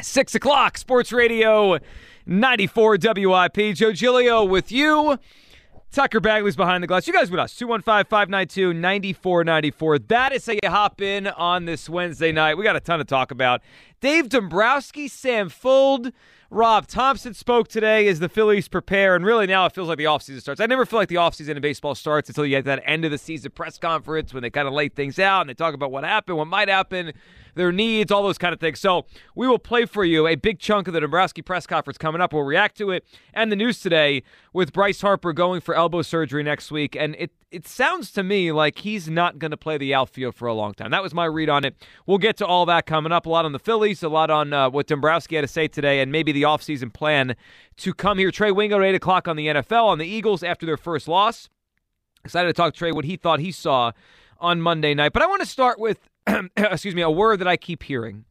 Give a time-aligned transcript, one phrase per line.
[0.00, 1.78] Six o'clock, Sports Radio
[2.26, 3.74] 94 WIP.
[3.74, 5.18] Joe Giglio with you.
[5.92, 7.06] Tucker Bagley's behind the glass.
[7.06, 7.54] You guys with us.
[7.54, 9.98] 215 592 9494.
[10.00, 12.58] That is how you hop in on this Wednesday night.
[12.58, 13.62] We got a ton to talk about.
[14.00, 16.12] Dave Dombrowski, Sam Fuld,
[16.50, 20.04] Rob Thomson spoke today as the Phillies prepare, and really now it feels like the
[20.04, 20.60] offseason starts.
[20.60, 23.10] I never feel like the offseason in baseball starts until you get that end of
[23.10, 25.90] the season press conference when they kind of lay things out and they talk about
[25.90, 27.12] what happened, what might happen
[27.54, 28.80] their needs, all those kind of things.
[28.80, 32.20] So we will play for you a big chunk of the Dombrowski press conference coming
[32.20, 32.32] up.
[32.32, 36.42] We'll react to it and the news today with Bryce Harper going for elbow surgery
[36.42, 36.96] next week.
[36.96, 40.48] And it, it sounds to me like he's not going to play the outfield for
[40.48, 40.90] a long time.
[40.90, 41.76] That was my read on it.
[42.04, 43.26] We'll get to all that coming up.
[43.26, 46.00] A lot on the Phillies, a lot on uh, what Dombrowski had to say today,
[46.00, 47.36] and maybe the offseason plan
[47.76, 48.32] to come here.
[48.32, 51.48] Trey Wingo at 8 o'clock on the NFL, on the Eagles after their first loss.
[52.24, 53.92] Excited to talk to Trey what he thought he saw
[54.38, 55.12] on Monday night.
[55.12, 56.08] But I want to start with
[56.56, 58.24] excuse me, a word that I keep hearing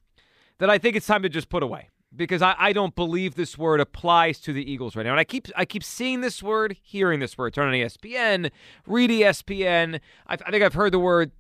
[0.58, 3.58] that I think it's time to just put away because I, I don't believe this
[3.58, 5.12] word applies to the Eagles right now.
[5.12, 7.54] And I keep I keep seeing this word, hearing this word.
[7.54, 8.52] Turn on ESPN,
[8.86, 10.00] read ESPN.
[10.28, 11.32] I, I think I've heard the word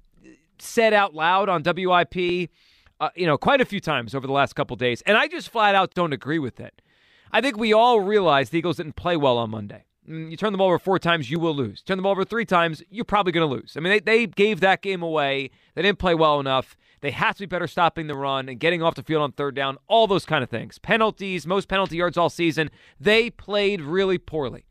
[0.59, 2.49] said out loud on WIP,
[2.99, 5.49] uh, you know, quite a few times over the last couple days, and I just
[5.49, 6.81] flat out don't agree with it.
[7.31, 9.85] I think we all realize the Eagles didn't play well on Monday.
[10.07, 11.81] Mm, you turn the ball over four times, you will lose.
[11.81, 13.75] Turn the ball over three times, you're probably going to lose.
[13.75, 15.49] I mean, they, they gave that game away.
[15.75, 16.77] They didn't play well enough.
[17.03, 19.55] They have to be better stopping the run and getting off the field on third
[19.55, 20.79] down, all those kind of things.
[20.79, 22.71] Penalties, most penalty yards all season.
[22.97, 24.63] They played really poorly.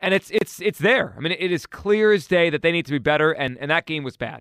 [0.00, 1.14] And it's it's it's there.
[1.14, 3.70] I mean, it is clear as day that they need to be better, and, and
[3.70, 4.40] that game was bad.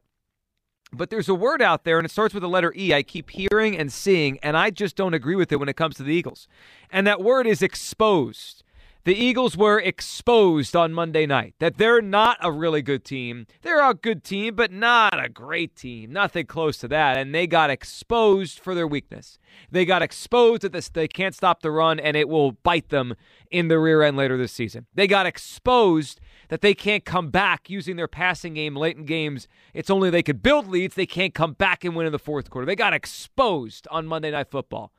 [0.93, 2.93] But there's a word out there, and it starts with the letter E.
[2.93, 5.97] I keep hearing and seeing, and I just don't agree with it when it comes
[5.97, 6.47] to the Eagles.
[6.89, 8.63] And that word is exposed
[9.03, 13.47] the Eagles were exposed on Monday night that they're not a really good team.
[13.61, 16.13] They're a good team, but not a great team.
[16.13, 17.17] Nothing close to that.
[17.17, 19.39] And they got exposed for their weakness.
[19.71, 23.15] They got exposed that this, they can't stop the run and it will bite them
[23.49, 24.85] in the rear end later this season.
[24.93, 26.19] They got exposed
[26.49, 29.47] that they can't come back using their passing game late in games.
[29.73, 30.95] It's only they could build leads.
[30.95, 32.65] They can't come back and win in the fourth quarter.
[32.65, 34.91] They got exposed on Monday Night Football.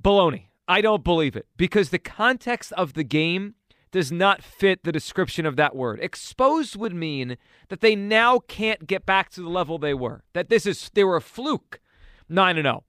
[0.00, 0.49] Baloney.
[0.70, 3.56] I don't believe it because the context of the game
[3.90, 5.98] does not fit the description of that word.
[5.98, 7.36] Exposed would mean
[7.70, 10.22] that they now can't get back to the level they were.
[10.32, 11.80] That this is they were a fluke
[12.28, 12.84] 9 and 0.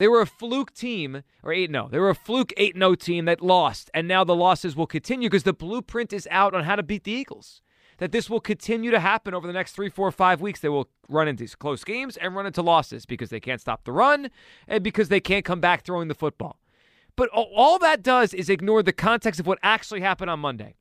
[0.00, 1.88] They were a fluke team or 8 0.
[1.92, 5.28] They were a fluke 8 0 team that lost and now the losses will continue
[5.28, 7.60] because the blueprint is out on how to beat the Eagles.
[7.98, 10.60] That this will continue to happen over the next three, four, five weeks.
[10.60, 13.84] They will run into these close games and run into losses because they can't stop
[13.84, 14.30] the run
[14.66, 16.58] and because they can't come back throwing the football.
[17.16, 20.74] But all that does is ignore the context of what actually happened on Monday.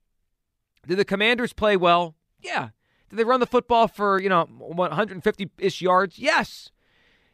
[0.85, 2.16] Did the Commanders play well?
[2.41, 2.69] Yeah.
[3.09, 6.19] Did they run the football for, you know, 150 ish yards?
[6.19, 6.72] Yes.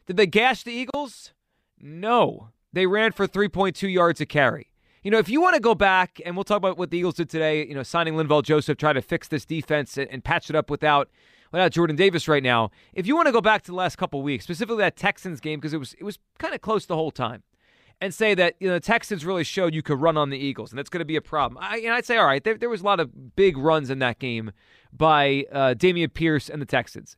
[0.06, 1.32] Did they gash the Eagles?
[1.80, 2.50] No.
[2.72, 4.68] They ran for 3.2 yards a carry.
[5.02, 7.16] You know, if you want to go back, and we'll talk about what the Eagles
[7.16, 10.48] did today, you know, signing Linval Joseph, try to fix this defense and, and patch
[10.48, 11.10] it up without
[11.50, 12.70] without Jordan Davis right now.
[12.94, 15.58] If you want to go back to the last couple weeks, specifically that Texans game,
[15.58, 17.42] because it was it was kind of close the whole time
[18.00, 20.70] and say that you know the Texans really showed you could run on the Eagles,
[20.70, 21.62] and that's going to be a problem.
[21.62, 23.98] I, and I'd say, all right, there, there, was a lot of big runs in
[24.00, 24.52] that game
[24.92, 27.16] by uh, Dameon Pierce and the Texans,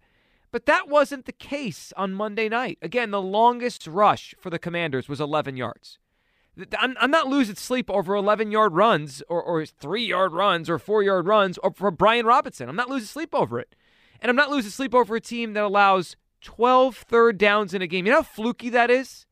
[0.50, 2.78] but that wasn't the case on Monday night.
[2.82, 5.98] Again, the longest rush for the Commanders was 11 yards.
[6.78, 10.78] I'm, I'm not losing sleep over 11 yard runs or, or three yard runs or
[10.78, 12.68] four yard runs or for Brian Robinson.
[12.68, 13.74] I'm not losing sleep over it.
[14.20, 17.86] And I'm not losing sleep over a team that allows 12 third downs in a
[17.86, 18.06] game.
[18.06, 19.26] You know how fluky that is?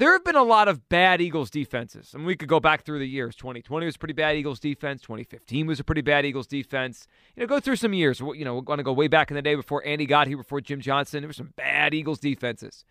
[0.00, 2.12] There have been a lot of bad Eagles defenses.
[2.14, 3.36] I mean, we could go back through the years.
[3.36, 5.02] 2020 was pretty bad Eagles defense.
[5.02, 7.06] 2015 was a pretty bad Eagles defense.
[7.36, 8.18] You know, go through some years.
[8.18, 10.38] You know, we're going to go way back in the day before Andy got here,
[10.38, 11.20] before Jim Johnson.
[11.20, 12.86] There were some bad Eagles defenses.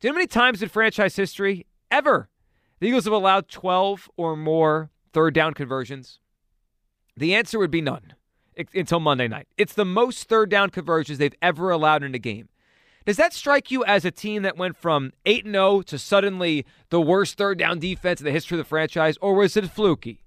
[0.00, 2.30] Do you know how many times in franchise history, ever,
[2.80, 6.18] the Eagles have allowed 12 or more third down conversions?
[7.14, 8.14] The answer would be none
[8.72, 9.48] until Monday night.
[9.58, 12.48] It's the most third down conversions they've ever allowed in a game.
[13.04, 17.00] Does that strike you as a team that went from 8 0 to suddenly the
[17.00, 20.20] worst third down defense in the history of the franchise, or was it fluky?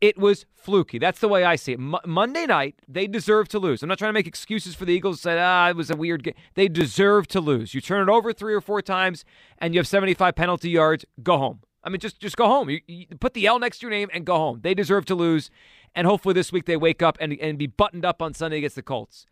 [0.00, 0.98] It was fluky.
[0.98, 1.80] That's the way I see it.
[1.80, 3.82] Mo- Monday night, they deserve to lose.
[3.82, 5.20] I'm not trying to make excuses for the Eagles.
[5.20, 6.34] Say, ah, it was a weird game.
[6.54, 7.74] They deserve to lose.
[7.74, 9.24] You turn it over three or four times,
[9.58, 11.04] and you have 75 penalty yards.
[11.22, 11.60] Go home.
[11.84, 12.68] I mean, just just go home.
[12.68, 14.60] You, you put the L next to your name and go home.
[14.62, 15.50] They deserve to lose,
[15.94, 18.76] and hopefully this week they wake up and and be buttoned up on Sunday against
[18.76, 19.26] the Colts.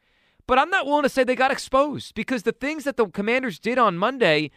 [0.47, 3.59] But I'm not willing to say they got exposed because the things that the Commanders
[3.59, 4.51] did on Monday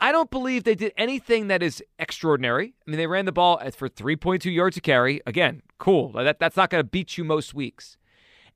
[0.00, 2.74] I don't believe they did anything that is extraordinary.
[2.86, 5.20] I mean, they ran the ball for 3.2 yards a carry.
[5.26, 6.12] Again, cool.
[6.12, 7.96] That, that's not going to beat you most weeks.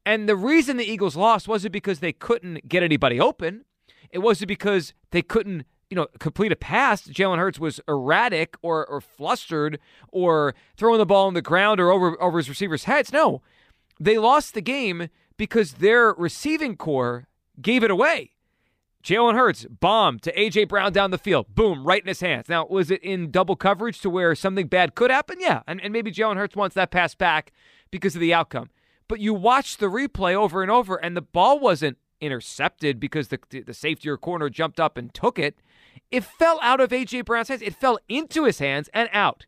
[0.05, 3.65] And the reason the Eagles lost wasn't because they couldn't get anybody open.
[4.11, 7.03] It wasn't because they couldn't, you know, complete a pass.
[7.03, 9.79] Jalen Hurts was erratic or, or flustered
[10.11, 13.13] or throwing the ball on the ground or over over his receivers' heads.
[13.13, 13.43] No,
[14.01, 15.09] they lost the game
[15.39, 17.27] because their receiving corps
[17.63, 18.33] gave it away.
[19.03, 20.65] Jalen Hurts, bomb to A.J.
[20.65, 21.55] Brown down the field.
[21.55, 22.49] Boom, right in his hands.
[22.49, 25.39] Now, was it in double coverage to where something bad could happen?
[25.41, 25.63] Yeah.
[25.67, 27.53] And, and maybe Jalen Hurts wants that pass back
[27.91, 28.69] because of the outcome.
[29.07, 33.39] But you watch the replay over and over, and the ball wasn't intercepted because the,
[33.65, 35.57] the safety or corner jumped up and took it.
[36.11, 37.23] It fell out of A.J.
[37.23, 37.63] Brown's hands.
[37.63, 39.47] It fell into his hands and out.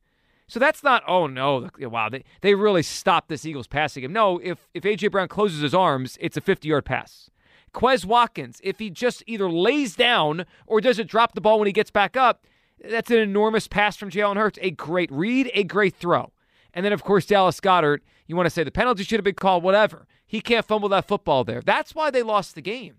[0.51, 4.13] So that's not, oh no, wow, they, they really stopped this Eagles passing game.
[4.13, 5.07] No, if, if A.J.
[5.09, 7.31] Brown closes his arms, it's a 50 yard pass.
[7.73, 11.73] Quez Watkins, if he just either lays down or doesn't drop the ball when he
[11.73, 12.49] gets back up,
[12.83, 14.59] that's an enormous pass from Jalen Hurts.
[14.61, 16.33] A great read, a great throw.
[16.75, 19.35] And then, of course, Dallas Goedert, you want to say the penalty should have been
[19.35, 20.09] called, whatever.
[20.27, 21.61] He can't fumble that football there.
[21.61, 22.97] That's why they lost the game.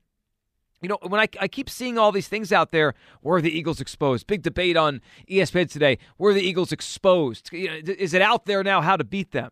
[0.82, 3.80] You know, when I, I keep seeing all these things out there, were the Eagles
[3.80, 4.26] exposed?
[4.26, 6.00] Big debate on ESPN today.
[6.18, 7.54] Were the Eagles exposed?
[7.54, 9.52] Is it out there now how to beat them?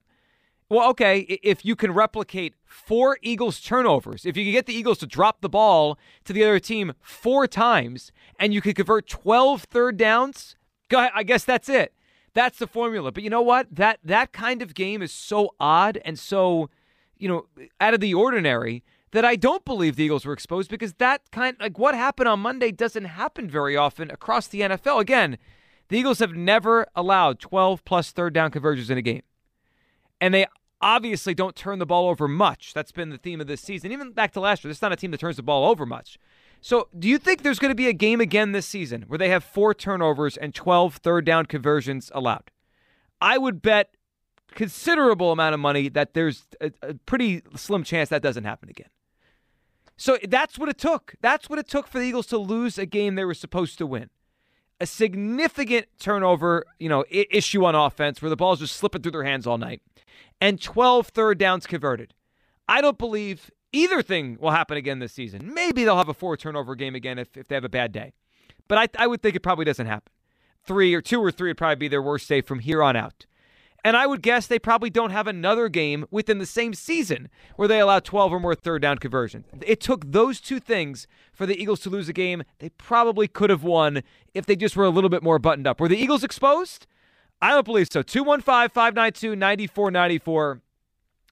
[0.69, 4.99] Well, okay, if you can replicate four Eagles turnovers, if you can get the Eagles
[4.99, 9.63] to drop the ball to the other team four times and you can convert 12
[9.63, 10.55] third downs,
[10.95, 11.93] I guess that's it.
[12.33, 13.11] That's the formula.
[13.11, 13.67] But you know what?
[13.71, 16.69] That that kind of game is so odd and so,
[17.17, 17.47] you know,
[17.81, 21.57] out of the ordinary that I don't believe the Eagles were exposed because that kind
[21.59, 25.00] like what happened on Monday doesn't happen very often across the NFL.
[25.00, 25.38] Again,
[25.89, 29.23] the Eagles have never allowed 12 plus third down conversions in a game.
[30.21, 30.45] And they
[30.81, 32.73] obviously don't turn the ball over much.
[32.73, 33.91] That's been the theme of this season.
[33.91, 35.85] Even back to last year, this is not a team that turns the ball over
[35.85, 36.17] much.
[36.61, 39.29] So, do you think there's going to be a game again this season where they
[39.29, 42.51] have four turnovers and 12 third down conversions allowed?
[43.21, 43.95] I would bet
[44.51, 48.89] considerable amount of money that there's a, a pretty slim chance that doesn't happen again.
[49.99, 51.15] So that's what it took.
[51.19, 53.85] That's what it took for the Eagles to lose a game they were supposed to
[53.85, 54.09] win.
[54.79, 59.25] A significant turnover, you know, issue on offense where the ball's just slipping through their
[59.25, 59.81] hands all night
[60.39, 62.13] and 12 third downs converted.
[62.69, 65.53] I don't believe either thing will happen again this season.
[65.53, 68.13] Maybe they'll have a four turnover game again if, if they have a bad day.
[68.69, 70.13] But I, I would think it probably doesn't happen.
[70.65, 73.25] Three or two or three would probably be their worst day from here on out.
[73.83, 77.67] And I would guess they probably don't have another game within the same season where
[77.67, 79.45] they allow 12 or more third down conversions.
[79.65, 83.49] It took those two things for the Eagles to lose a game they probably could
[83.49, 84.03] have won
[84.33, 85.79] if they just were a little bit more buttoned up.
[85.79, 86.87] Were the Eagles exposed?
[87.41, 88.01] I don't believe so.
[88.01, 90.61] 215 592 9494.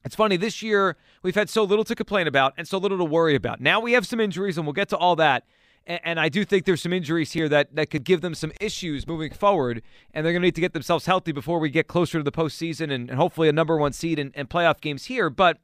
[0.04, 3.04] It's funny, this year we've had so little to complain about and so little to
[3.04, 3.60] worry about.
[3.60, 5.44] Now we have some injuries, and we'll get to all that.
[5.86, 8.52] And, and I do think there's some injuries here that, that could give them some
[8.60, 9.82] issues moving forward,
[10.12, 12.32] and they're going to need to get themselves healthy before we get closer to the
[12.32, 15.30] postseason and, and hopefully a number one seed and, and playoff games here.
[15.30, 15.58] But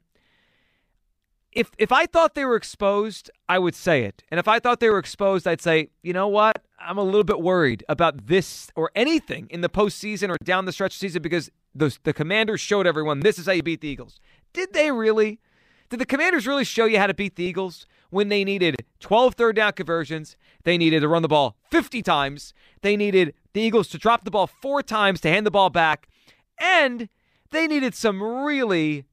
[1.55, 4.23] if if I thought they were exposed, I would say it.
[4.29, 6.61] And if I thought they were exposed, I'd say, you know what?
[6.77, 10.73] I'm a little bit worried about this or anything in the postseason or down the
[10.73, 14.19] stretch season because the, the commanders showed everyone this is how you beat the Eagles.
[14.53, 15.39] Did they really?
[15.89, 19.35] Did the commanders really show you how to beat the Eagles when they needed 12
[19.35, 20.37] third down conversions?
[20.63, 22.53] They needed to run the ball 50 times.
[22.81, 26.07] They needed the Eagles to drop the ball four times to hand the ball back.
[26.59, 27.09] And
[27.51, 29.05] they needed some really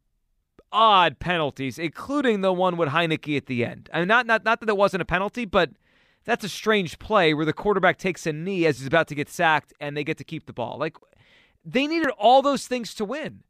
[0.72, 3.90] odd penalties, including the one with Heinicke at the end.
[3.92, 5.70] I mean, not, not, not that it wasn't a penalty, but
[6.24, 9.28] that's a strange play where the quarterback takes a knee as he's about to get
[9.28, 10.78] sacked and they get to keep the ball.
[10.78, 10.96] Like,
[11.64, 13.42] they needed all those things to win.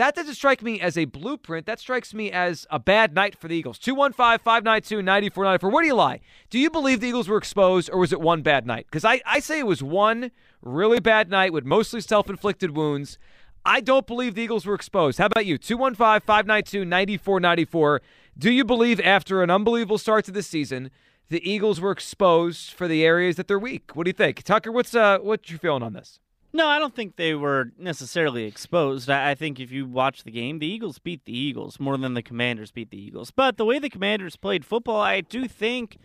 [0.00, 1.66] That doesn't strike me as a blueprint.
[1.66, 3.78] That strikes me as a bad night for the Eagles.
[3.78, 5.70] 215 592 9494.
[5.70, 6.20] Where do you lie?
[6.48, 8.86] Do you believe the Eagles were exposed or was it one bad night?
[8.86, 10.30] Because I, I say it was one
[10.62, 13.18] really bad night with mostly self inflicted wounds.
[13.62, 15.18] I don't believe the Eagles were exposed.
[15.18, 15.58] How about you?
[15.58, 18.00] 215 592 9494.
[18.38, 20.90] Do you believe after an unbelievable start to the season,
[21.28, 23.94] the Eagles were exposed for the areas that they're weak?
[23.94, 24.44] What do you think?
[24.44, 26.20] Tucker, what's uh what's your feeling on this?
[26.52, 29.08] No, I don't think they were necessarily exposed.
[29.08, 32.22] I think if you watch the game, the Eagles beat the Eagles more than the
[32.22, 33.30] Commanders beat the Eagles.
[33.30, 35.98] But the way the Commanders played football, I do think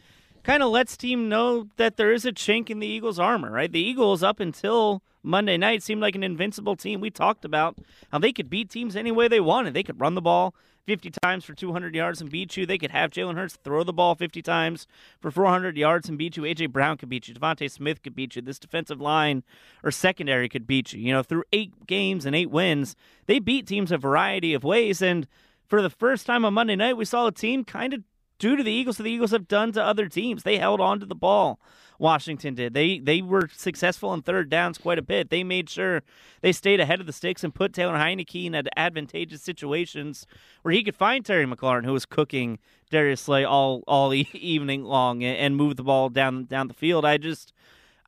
[0.43, 3.71] kind of lets team know that there is a chink in the Eagles' armor, right?
[3.71, 7.01] The Eagles, up until Monday night, seemed like an invincible team.
[7.01, 7.79] We talked about
[8.11, 9.73] how they could beat teams any way they wanted.
[9.73, 10.53] They could run the ball
[10.85, 12.65] 50 times for 200 yards and beat you.
[12.65, 14.87] They could have Jalen Hurts throw the ball 50 times
[15.19, 16.45] for 400 yards and beat you.
[16.45, 16.67] A.J.
[16.67, 17.33] Brown could beat you.
[17.33, 18.41] DeVonta Smith could beat you.
[18.41, 19.43] This defensive line
[19.83, 21.01] or secondary could beat you.
[21.01, 25.01] You know, through eight games and eight wins, they beat teams a variety of ways.
[25.01, 25.27] And
[25.67, 28.03] for the first time on Monday night, we saw a team kind of
[28.37, 30.43] due to the Eagles, that the Eagles have done to other teams.
[30.43, 31.59] They held on to the ball.
[31.99, 32.73] Washington did.
[32.73, 35.29] They they were successful in third downs quite a bit.
[35.29, 36.01] They made sure
[36.41, 40.25] they stayed ahead of the sticks and put Taylor Heinicke in advantageous situations
[40.61, 42.59] where he could find Terry McLaurin, who was cooking
[42.89, 47.05] Darius Slay all all evening long, and move the ball down down the field.
[47.05, 47.53] I just.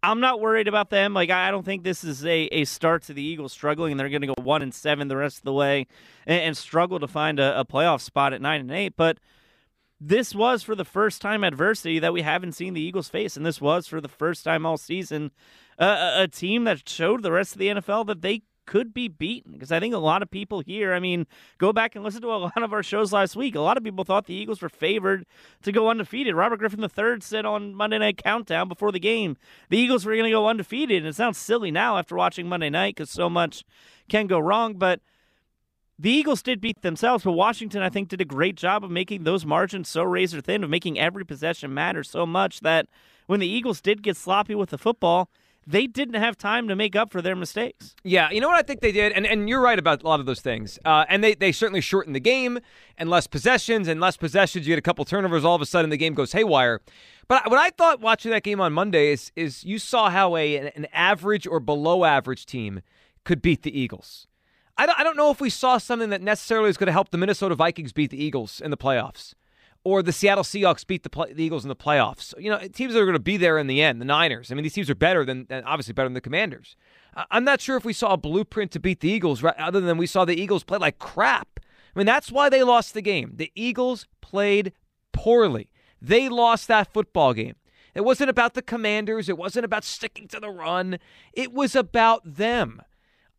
[0.04, 1.16] I'm not worried about them.
[1.16, 4.10] Like I don't think this is a, a start to the Eagles struggling, and they're
[4.10, 5.88] going to go one and seven the rest of the way,
[6.28, 8.94] and, and struggle to find a, a playoff spot at nine and eight.
[8.96, 9.18] But
[10.00, 13.46] this was for the first time adversity that we haven't seen the Eagles face, and
[13.46, 15.32] this was for the first time all season
[15.80, 19.54] uh, a team that showed the rest of the NFL that they could be beaten.
[19.54, 21.26] Because I think a lot of people here, I mean,
[21.58, 23.56] go back and listen to a lot of our shows last week.
[23.56, 25.26] A lot of people thought the Eagles were favored
[25.64, 26.36] to go undefeated.
[26.36, 29.38] Robert Griffin III said on Monday Night Countdown before the game
[29.70, 30.98] the Eagles were going to go undefeated.
[30.98, 33.64] And it sounds silly now after watching Monday night because so much
[34.10, 35.02] can go wrong, but
[36.00, 39.24] the Eagles did beat themselves, but Washington, I think, did a great job of making
[39.24, 42.88] those margins so razor thin, of making every possession matter so much that
[43.26, 45.30] when the Eagles did get sloppy with the football,
[45.66, 47.94] they didn't have time to make up for their mistakes.
[48.04, 50.22] Yeah, you know what I think they did, and, and you're right about a lot
[50.22, 50.80] of those things.
[50.86, 52.60] Uh, and they, they certainly shortened the game
[52.98, 54.66] and less possessions and less possessions.
[54.66, 56.80] You get a couple turnovers, all of a sudden the game goes haywire.
[57.28, 60.56] But what I thought watching that game on Monday is is you saw how a
[60.70, 62.82] an average or below average team
[63.26, 64.28] could beat the Eagles.
[64.78, 67.10] I don't, I don't know if we saw something that necessarily is going to help
[67.10, 69.34] the Minnesota Vikings beat the Eagles in the playoffs
[69.84, 72.34] or the Seattle Seahawks beat the, play, the Eagles in the playoffs.
[72.38, 74.52] You know, teams that are going to be there in the end, the Niners.
[74.52, 76.76] I mean, these teams are better than, obviously better than the Commanders.
[77.32, 79.98] I'm not sure if we saw a blueprint to beat the Eagles, right, other than
[79.98, 81.60] we saw the Eagles play like crap.
[81.96, 83.34] I mean, that's why they lost the game.
[83.36, 84.74] The Eagles played
[85.14, 85.70] poorly.
[86.02, 87.56] They lost that football game.
[87.96, 89.30] It wasn't about the Commanders.
[89.30, 91.00] It wasn't about sticking to the run.
[91.34, 92.82] It was about them.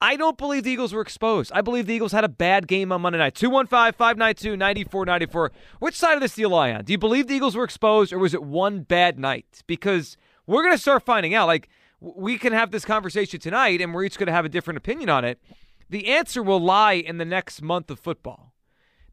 [0.01, 1.51] I don't believe the Eagles were exposed.
[1.53, 3.35] I believe the Eagles had a bad game on Monday night.
[3.35, 5.53] 215 592 9494.
[5.81, 6.85] Which side of this do you lie on?
[6.85, 9.63] Do you believe the Eagles were exposed or was it one bad night?
[9.67, 11.49] Because we're going to start finding out.
[11.49, 11.69] Like,
[12.01, 15.09] we can have this conversation tonight and we're each going to have a different opinion
[15.09, 15.41] on it.
[15.91, 18.53] The answer will lie in the next month of football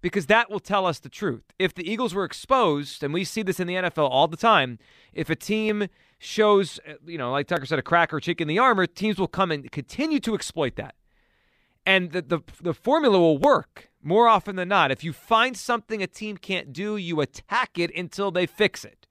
[0.02, 1.46] because that will tell us the truth.
[1.58, 4.78] If the Eagles were exposed, and we see this in the NFL all the time,
[5.14, 5.88] if a team
[6.26, 9.18] shows, uh, you know, like Tucker said, a crack or chink in the armor, teams
[9.18, 10.96] will come and continue to exploit that.
[11.86, 14.92] And the, the, the formula will work more often than not.
[14.92, 19.06] If you find something a team can't do, you attack it until they fix it.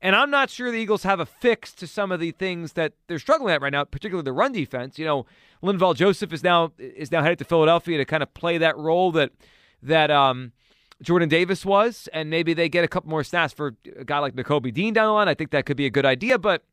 [0.00, 2.94] And I'm not sure the Eagles have a fix to some of the things that
[3.06, 4.98] they're struggling at right now, particularly the run defense.
[4.98, 5.26] You know,
[5.62, 9.12] Linval Joseph is now is now headed to Philadelphia to kind of play that role
[9.12, 9.32] that
[9.82, 10.52] that um,
[11.02, 14.34] Jordan Davis was, and maybe they get a couple more snaps for a guy like
[14.34, 15.28] Nakobe Dean down the line.
[15.28, 16.64] I think that could be a good idea, but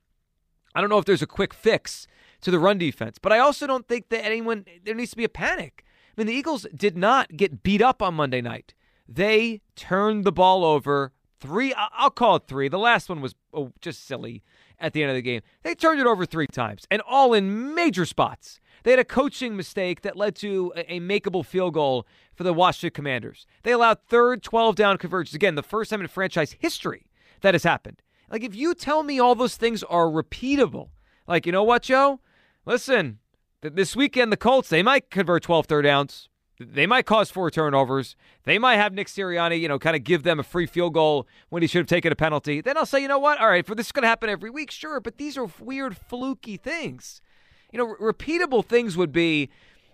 [0.76, 2.08] I don't know if there's a quick fix
[2.42, 3.18] to the run defense.
[3.20, 5.86] But I also don't think that anyone there needs to be a panic.
[5.86, 8.74] I mean, the Eagles did not get beat up on Monday night.
[9.08, 11.74] They turned the ball over three.
[11.76, 12.68] I'll call it three.
[12.68, 14.44] The last one was oh, just silly
[14.80, 15.42] at the end of the game.
[15.64, 18.60] They turned it over three times, and all in major spots.
[18.84, 22.94] They had a coaching mistake that led to a, makeable field goal for the Washington
[22.94, 23.46] Commanders.
[23.64, 25.36] They allowed third 12 down conversions.
[25.36, 27.08] Again, the first time in franchise history
[27.42, 28.02] that has happened.
[28.30, 30.90] Like, if you tell me all those things are repeatable,
[31.28, 32.20] like, you know what, Joe?
[32.66, 33.20] Listen,
[33.62, 36.30] th- this weekend, the Colts, they might convert 12 third downs.
[36.60, 38.16] They might cause four turnovers.
[38.44, 41.28] They might have Nick Sirianni, you know, kind of give them a free field goal
[41.50, 42.62] when he should have taken a penalty.
[42.62, 43.40] Then I'll say, you know what?
[43.40, 45.96] All right, for this is going to happen every week, sure, but these are weird,
[45.96, 47.22] fluky things.
[47.72, 49.50] You know, repeatable things would be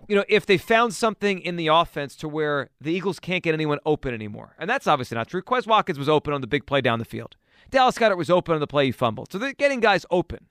[0.07, 3.53] you know, if they found something in the offense to where the Eagles can't get
[3.53, 4.55] anyone open anymore.
[4.59, 5.41] And that's obviously not true.
[5.41, 7.35] Quez Watkins was open on the big play down the field.
[7.69, 9.31] Dallas Goedert was open on the play he fumbled.
[9.31, 10.47] So they're getting guys open.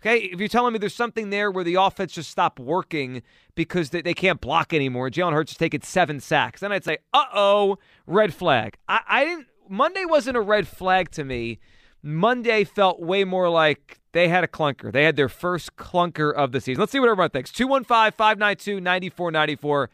[0.00, 3.22] Okay, if you're telling me there's something there where the offense just stopped working
[3.54, 6.98] because they, they can't block anymore, Jalen Hurts is taking seven sacks, then I'd say,
[7.14, 8.76] uh oh, red flag.
[8.88, 9.46] I, I didn't.
[9.68, 11.58] Monday wasn't a red flag to me.
[12.02, 14.90] Monday felt way more like they had a clunker.
[14.90, 16.80] They had their first clunker of the season.
[16.80, 17.52] Let's see what everyone thinks.
[17.52, 19.90] 215 592 9494.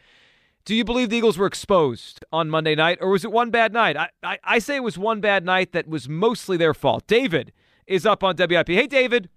[0.65, 3.73] Do you believe the Eagles were exposed on Monday night, or was it one bad
[3.73, 3.97] night?
[3.97, 7.05] I, I, I, say it was one bad night that was mostly their fault.
[7.09, 7.53] David
[7.89, 8.69] is up on WIP.
[8.69, 9.29] Hey, David.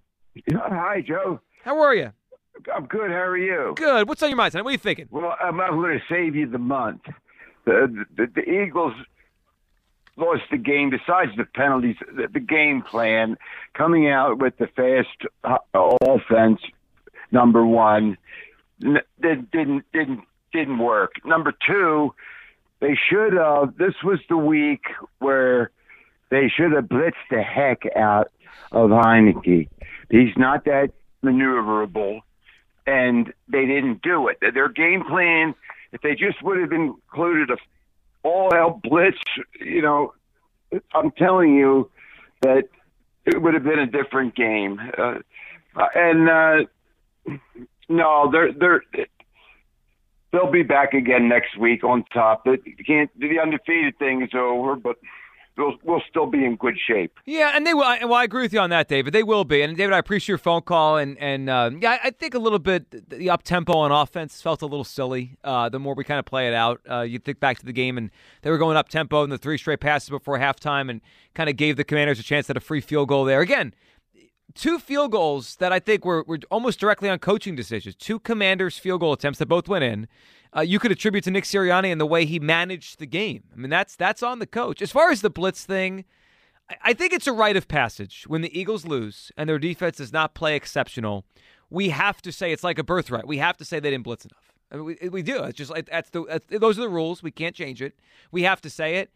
[0.54, 1.42] Hi, Joe.
[1.64, 2.12] How are you?
[2.74, 3.10] I'm good.
[3.10, 3.74] How are you?
[3.76, 4.08] Good.
[4.08, 4.66] What's on your mind tonight?
[4.66, 5.08] What are you thinking?
[5.10, 7.02] Well, I'm, I'm going to save you the month.
[7.66, 8.94] The, the, the Eagles
[10.18, 10.90] lost the game.
[10.90, 13.38] Besides the penalties, the, the game plan
[13.74, 15.58] coming out with the fast uh,
[16.02, 16.62] offense,
[17.32, 18.18] number one,
[18.84, 20.22] n- didn't didn't
[20.54, 21.14] didn't work.
[21.26, 22.14] Number two,
[22.80, 23.78] they should have.
[23.78, 24.84] This was the week
[25.20, 25.72] where
[26.30, 28.32] they should have blitzed the heck out
[28.72, 29.68] of Heinicke.
[30.10, 30.92] He's not that
[31.24, 32.22] maneuverable,
[32.86, 34.38] and they didn't do it.
[34.42, 35.56] Their game plan,
[35.92, 37.58] if they just would have included a
[38.26, 39.18] all-out blitz,
[39.60, 40.14] you know,
[40.94, 41.92] I'm telling you
[42.42, 42.66] that
[43.26, 44.80] it would have been a different game.
[44.98, 45.20] Uh,
[45.94, 47.36] and uh,
[47.90, 48.82] no, they're they're
[50.32, 52.46] they'll be back again next week on top.
[52.46, 54.98] That can't the undefeated thing is over, but
[55.58, 57.20] we'll, we'll still be in good shape.
[57.26, 57.84] Yeah, and they will.
[57.84, 59.14] Well, I agree with you on that, David.
[59.14, 59.62] They will be.
[59.62, 60.98] And David, I appreciate your phone call.
[60.98, 64.62] And and uh, yeah, I think a little bit the up tempo on offense felt
[64.62, 65.38] a little silly.
[65.44, 67.74] Uh, the more we kind of play it out, uh, you think back to the
[67.74, 71.02] game, and they were going up tempo in the three straight passes before halftime, and
[71.34, 73.42] kind of gave the Commanders a chance at a free field goal there.
[73.42, 73.74] Again,
[74.54, 77.96] two field goals that I think were, were almost directly on coaching decisions.
[77.96, 80.08] Two Commanders field goal attempts that both went in.
[80.56, 83.44] Uh, you could attribute to Nick Sirianni and the way he managed the game.
[83.54, 84.82] I mean, that's that's on the coach.
[84.82, 86.06] As far as the blitz thing,
[86.70, 89.98] I, I think it's a rite of passage when the Eagles lose and their defense
[89.98, 91.26] does not play exceptional.
[91.70, 93.28] We have to say it's like a birthright.
[93.28, 94.54] We have to say they didn't blitz enough.
[94.72, 95.44] I mean, we, we do.
[95.44, 97.22] It's just like that's the that's, those are the rules.
[97.22, 97.94] We can't change it.
[98.32, 99.12] We have to say it.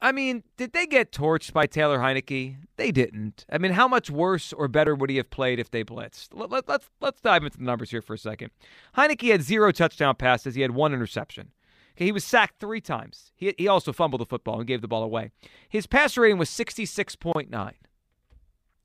[0.00, 2.56] I mean, did they get torched by Taylor Heinicke?
[2.76, 3.44] They didn't.
[3.50, 6.28] I mean, how much worse or better would he have played if they blitzed?
[6.32, 8.50] Let, let, let's let's dive into the numbers here for a second.
[8.96, 10.54] Heinicke had zero touchdown passes.
[10.54, 11.50] He had one interception.
[11.96, 13.32] Okay, he was sacked three times.
[13.34, 15.32] He, he also fumbled the football and gave the ball away.
[15.68, 17.72] His passer rating was 66.9.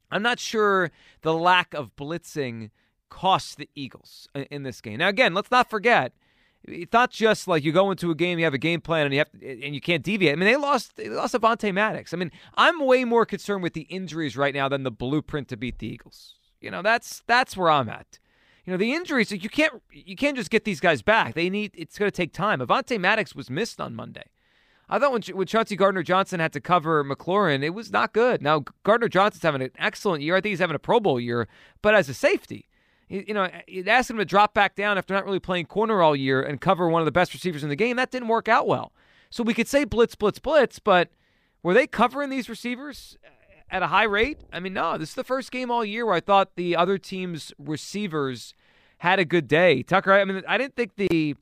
[0.09, 0.91] I'm not sure
[1.21, 2.71] the lack of blitzing
[3.11, 4.97] cost the Eagles in this game.
[4.97, 6.13] Now, again, let's not forget
[6.65, 9.13] it's not just like you go into a game, you have a game plan, and
[9.13, 10.33] you have and you can't deviate.
[10.33, 12.13] I mean, they lost they lost Avonte Maddox.
[12.13, 15.57] I mean, I'm way more concerned with the injuries right now than the blueprint to
[15.57, 16.35] beat the Eagles.
[16.61, 18.19] You know, that's that's where I'm at.
[18.65, 21.35] You know, the injuries you can't you can't just get these guys back.
[21.35, 22.59] They need it's going to take time.
[22.59, 24.25] Avonte Maddox was missed on Monday.
[24.89, 28.41] I thought when when Chauncey Gardner Johnson had to cover McLaurin, it was not good.
[28.41, 30.37] Now Gardner Johnson's having an excellent year.
[30.37, 31.49] I think he's having a Pro Bowl year,
[31.81, 32.69] but as a safety
[33.09, 36.15] you know, you'd ask him to drop back down after not really playing corner all
[36.15, 37.97] year and cover one of the best receivers in the game.
[37.97, 38.91] That didn't work out well.
[39.29, 41.09] So we could say blitz, blitz, blitz, but
[41.61, 43.17] were they covering these receivers
[43.69, 44.39] at a high rate?
[44.51, 44.97] I mean, no.
[44.97, 48.53] This is the first game all year where I thought the other team's receivers
[48.99, 49.83] had a good day.
[49.83, 51.35] Tucker, I mean, I didn't think the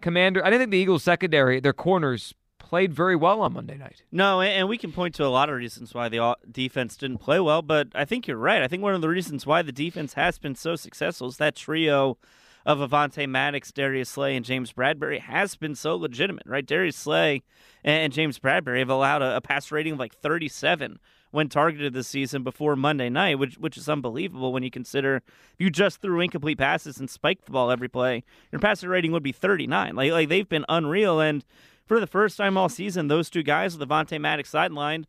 [0.00, 2.34] commander, I didn't think the Eagles secondary, their corners
[2.68, 4.02] played very well on Monday night.
[4.12, 7.40] No, and we can point to a lot of reasons why the defense didn't play
[7.40, 8.62] well, but I think you're right.
[8.62, 11.56] I think one of the reasons why the defense has been so successful is that
[11.56, 12.18] trio
[12.66, 16.66] of Avonte Maddox, Darius Slay, and James Bradberry has been so legitimate, right?
[16.66, 17.42] Darius Slay
[17.82, 20.98] and James Bradberry have allowed a, a pass rating of like 37
[21.30, 25.56] when targeted this season before Monday night, which which is unbelievable when you consider if
[25.58, 29.22] you just threw incomplete passes and spiked the ball every play, your passer rating would
[29.22, 29.96] be 39.
[29.96, 31.44] Like like they've been unreal and
[31.88, 35.04] for the first time all season, those two guys with Avonte Maddox sidelined,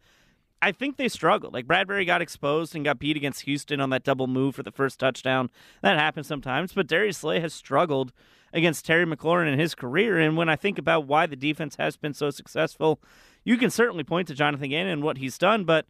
[0.62, 1.54] I think they struggled.
[1.54, 4.72] Like Bradberry got exposed and got beat against Houston on that double move for the
[4.72, 5.50] first touchdown.
[5.82, 8.12] That happens sometimes, but Darius Slay has struggled
[8.54, 10.18] against Terry McLaurin in his career.
[10.18, 13.00] And when I think about why the defense has been so successful,
[13.44, 15.86] you can certainly point to Jonathan Gannon and what he's done, but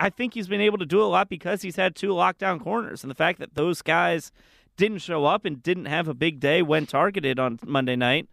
[0.00, 3.02] I think he's been able to do a lot because he's had two lockdown corners.
[3.02, 4.30] And the fact that those guys
[4.76, 8.28] didn't show up and didn't have a big day when targeted on Monday night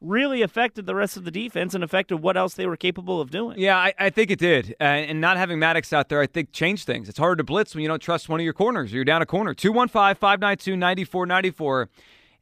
[0.00, 3.30] really affected the rest of the defense and affected what else they were capable of
[3.30, 3.58] doing.
[3.58, 4.74] Yeah, I, I think it did.
[4.80, 7.08] Uh, and not having Maddox out there, I think, changed things.
[7.08, 9.22] It's harder to blitz when you don't trust one of your corners or you're down
[9.22, 9.54] a corner.
[9.54, 11.88] 215 592 9494.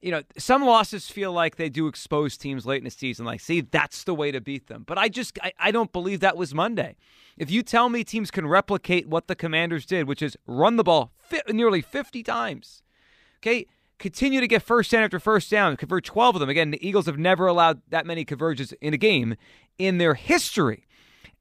[0.02, 3.24] You know, some losses feel like they do expose teams late in the season.
[3.24, 4.84] Like, see, that's the way to beat them.
[4.86, 6.96] But I just, I, I don't believe that was Monday.
[7.38, 10.84] If you tell me teams can replicate what the Commanders did, which is run the
[10.84, 12.82] ball fi- nearly 50 times,
[13.38, 13.66] okay,
[13.98, 16.48] continue to get first down after first down, convert 12 of them.
[16.48, 19.36] Again, the Eagles have never allowed that many conversions in a game
[19.78, 20.86] in their history.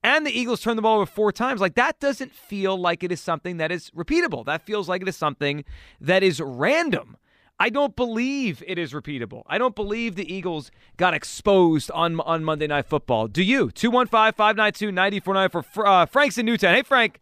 [0.04, 1.62] And the Eagles turned the ball over four times.
[1.62, 4.46] Like, that doesn't feel like it is something that is repeatable.
[4.46, 5.64] That feels like it is something
[6.02, 7.16] that is random.
[7.60, 9.44] I don't believe it is repeatable.
[9.48, 13.28] I don't believe the Eagles got exposed on on Monday Night Football.
[13.28, 13.72] Do you?
[13.72, 16.74] 215 592 9494 for uh, Frank's in Newtown.
[16.74, 17.22] Hey, Frank.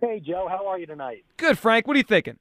[0.00, 0.46] Hey, Joe.
[0.48, 1.24] How are you tonight?
[1.38, 1.88] Good, Frank.
[1.88, 2.38] What are you thinking?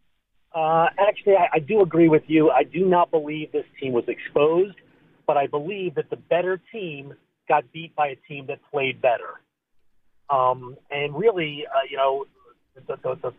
[0.53, 2.51] Uh, actually, I, I do agree with you.
[2.51, 4.75] I do not believe this team was exposed,
[5.25, 7.13] but I believe that the better team
[7.47, 9.41] got beat by a team that played better.
[10.29, 12.25] Um, and really, uh, you know,
[12.75, 13.33] the, the, the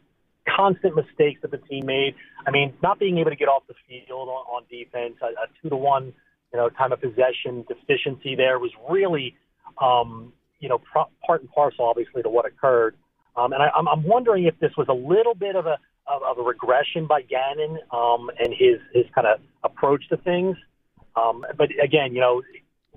[0.56, 2.14] constant mistakes that the team made.
[2.46, 5.46] I mean, not being able to get off the field on, on defense, a, a
[5.62, 6.12] two to one,
[6.52, 9.36] you know, time of possession deficiency there was really,
[9.80, 12.96] um, you know, pro- part and parcel, obviously, to what occurred.
[13.36, 16.22] Um, and I, I'm, I'm wondering if this was a little bit of a of,
[16.22, 20.56] of a regression by Gannon um, and his his kind of approach to things.
[21.16, 22.42] Um, but again, you know,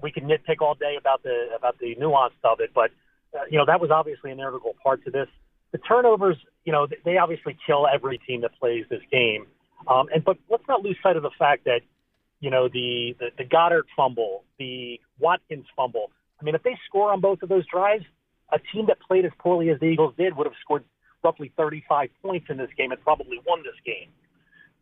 [0.02, 2.92] we can nitpick all day about the about the nuance of it, but
[3.34, 5.28] uh, you know that was obviously an integral part to this.
[5.72, 9.48] The turnovers, you know, they obviously kill every team that plays this game.
[9.88, 11.82] Um, and but let's not lose sight of the fact that
[12.40, 16.12] you know the, the the Goedert fumble, the Watkins fumble.
[16.40, 18.06] I mean, if they score on both of those drives,
[18.52, 20.84] a team that played as poorly as the Eagles did would have scored
[21.24, 24.10] roughly 35 points in this game and probably won this game.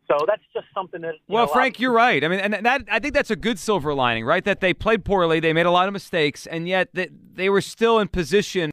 [0.07, 1.15] So that's just something that.
[1.27, 2.23] well, know, Frank, you're right.
[2.23, 4.43] I mean, and that I think that's a good silver lining, right?
[4.45, 7.61] That they played poorly, they made a lot of mistakes, and yet they, they were
[7.61, 8.69] still in position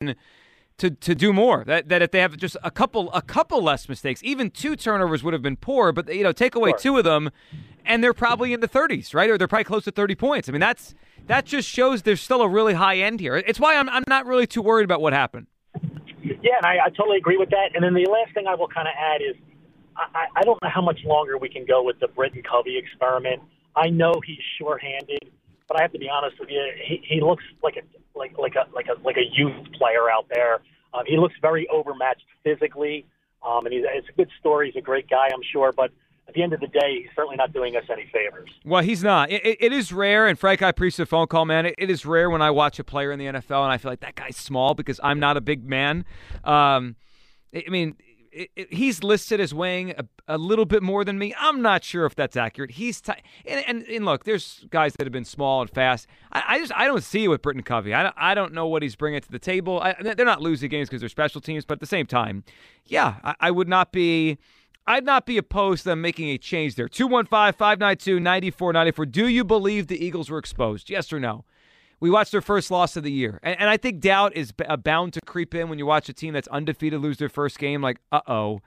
[0.77, 1.65] to to do more.
[1.65, 5.25] That that if they have just a couple a couple less mistakes, even two turnovers
[5.25, 5.91] would have been poor.
[5.91, 6.79] But you know, take away Sure.
[6.79, 7.31] two of them,
[7.87, 9.31] and they're probably in the 30s, right?
[9.31, 10.49] Or they're probably close to 30 points.
[10.51, 10.95] I mean, that's
[11.29, 13.37] that just shows there's still a really high end here.
[13.37, 15.47] It's why I'm I'm not really too worried about what happened.
[16.23, 17.75] Yeah, and I, I totally agree with that.
[17.75, 19.37] And then the last thing I will kind of add is
[19.97, 23.43] I, I don't know how much longer we can go with the Britton Covey experiment.
[23.77, 25.31] I know he's sure-handed,
[25.69, 26.63] but I have to be honest with you.
[26.87, 27.83] He, he looks like a
[28.19, 30.61] like like a like a like a youth player out there.
[30.95, 33.07] Um, he looks very overmatched physically,
[33.47, 34.71] um, and he's it's a good story.
[34.71, 35.91] He's a great guy, I'm sure, but
[36.29, 38.51] at the end of the day, he's certainly not doing us any favors.
[38.65, 39.31] Well, he's not.
[39.31, 41.67] It, it, it is rare, and Frank, I appreciate the phone call, man.
[41.67, 43.91] It, it is rare when I watch a player in the NFL and I feel
[43.91, 46.05] like that guy's small because I'm not a big man.
[46.45, 46.97] Um,
[47.55, 47.97] I mean,
[48.55, 51.35] he's listed as weighing a, a little bit more than me.
[51.39, 52.73] I'm not sure if that's accurate.
[52.73, 53.13] He's t-
[53.45, 56.07] and, and and look, there's guys that have been small and fast.
[56.33, 57.93] I, I just I don't see it with Britton Covey.
[57.93, 59.81] I don't, I don't know what he's bringing to the table.
[59.81, 62.45] I, they're not losing games because they're special teams, but at the same time,
[62.87, 64.39] yeah, I, I would not be.
[64.87, 66.89] I'd not be opposed to them making a change there.
[66.89, 69.07] 215 592 9494.
[69.07, 70.91] Do you believe the Eagles were exposed?
[70.91, 71.45] Yes or no?
[72.01, 73.39] We watched their first loss of the year.
[73.45, 76.13] And, and I think doubt is uh, bound to creep in when you watch a
[76.13, 77.81] team that's undefeated lose their first game.
[77.81, 78.61] Like, uh oh,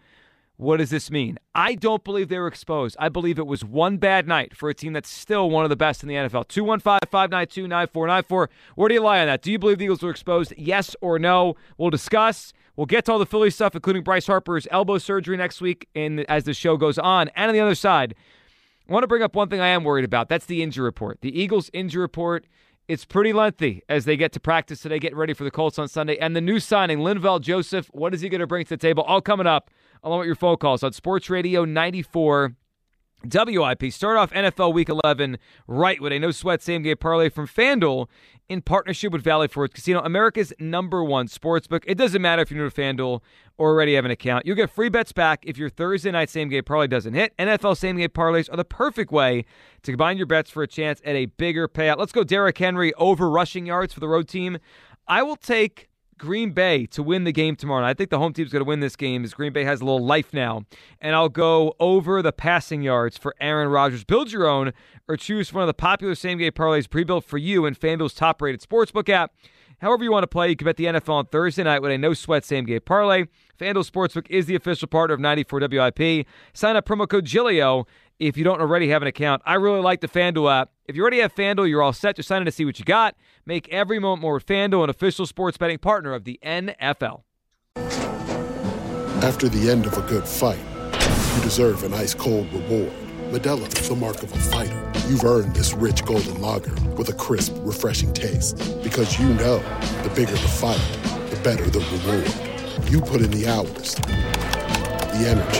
[0.58, 1.38] what does this mean?
[1.54, 2.96] I don't believe they were exposed.
[2.98, 5.76] I believe it was one bad night for a team that's still one of the
[5.76, 6.48] best in the NFL.
[6.48, 8.50] 215 592 9494.
[8.76, 9.42] Where do you lie on that?
[9.42, 10.54] Do you believe the Eagles were exposed?
[10.58, 11.58] Yes or no?
[11.78, 12.54] We'll discuss.
[12.76, 16.22] We'll get to all the Philly stuff, including Bryce Harper's elbow surgery next week and
[16.30, 17.30] as the show goes on.
[17.30, 18.16] And on the other side,
[18.88, 20.30] I want to bring up one thing I am worried about.
[20.30, 21.22] That's the injury report.
[21.22, 22.46] The Eagles' injury report.
[22.88, 25.88] It's pretty lengthy as they get to practice today, getting ready for the Colts on
[25.88, 26.18] Sunday.
[26.18, 29.02] And the new signing, Linval Joseph, what is he going to bring to the table?
[29.04, 29.72] All coming up
[30.04, 32.56] along with your phone calls on Sports Radio 94
[33.32, 33.92] WIP.
[33.92, 38.08] Start off NFL Week 11 right with a no sweat same game parlay from FanDuel
[38.48, 41.84] in partnership with Valley Forge Casino, America's number one sportsbook.
[41.88, 43.22] It doesn't matter if you're new to FanDuel
[43.58, 44.46] or already have an account.
[44.46, 47.36] You'll get free bets back if your Thursday night same game parlay doesn't hit.
[47.38, 49.46] NFL same game parlays are the perfect way
[49.84, 51.98] to combine your bets for a chance at a bigger payout.
[51.98, 54.58] Let's go Derrick Henry over rushing yards for the road team.
[55.08, 57.82] I will take Green Bay to win the game tomorrow.
[57.82, 57.90] night.
[57.90, 59.86] I think the home team's going to win this game as Green Bay has a
[59.86, 60.66] little life now.
[61.02, 64.04] And I'll go over the passing yards for Aaron Rodgers.
[64.04, 64.74] Build your own
[65.08, 68.14] or choose one of the popular same game parlays pre built for you in FanDuel's
[68.14, 69.34] top rated sportsbook app.
[69.80, 71.98] However, you want to play, you can bet the NFL on Thursday night with a
[71.98, 73.26] no sweat same game parlay.
[73.60, 76.28] FanDuel Sportsbook is the official partner of 94 WIP.
[76.54, 77.86] Sign up promo code GIGLIO
[78.20, 79.42] if you don't already have an account.
[79.46, 80.72] I really like the FanDuel app.
[80.86, 82.16] If you already have FanDuel, you're all set.
[82.16, 83.16] Just sign in to see what you got.
[83.46, 87.24] Make every moment more with FanDuel, an official sports betting partner of the NFL.
[89.24, 90.60] After the end of a good fight,
[91.36, 92.92] you deserve an ice cold reward.
[93.32, 94.92] Modelo is the mark of a fighter.
[95.08, 98.58] You've earned this rich golden lager with a crisp, refreshing taste.
[98.84, 99.58] Because you know
[100.04, 100.80] the bigger the fight,
[101.32, 102.92] the better the reward.
[102.92, 105.60] You put in the hours, the energy,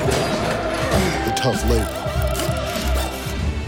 [1.30, 2.05] the tough labor.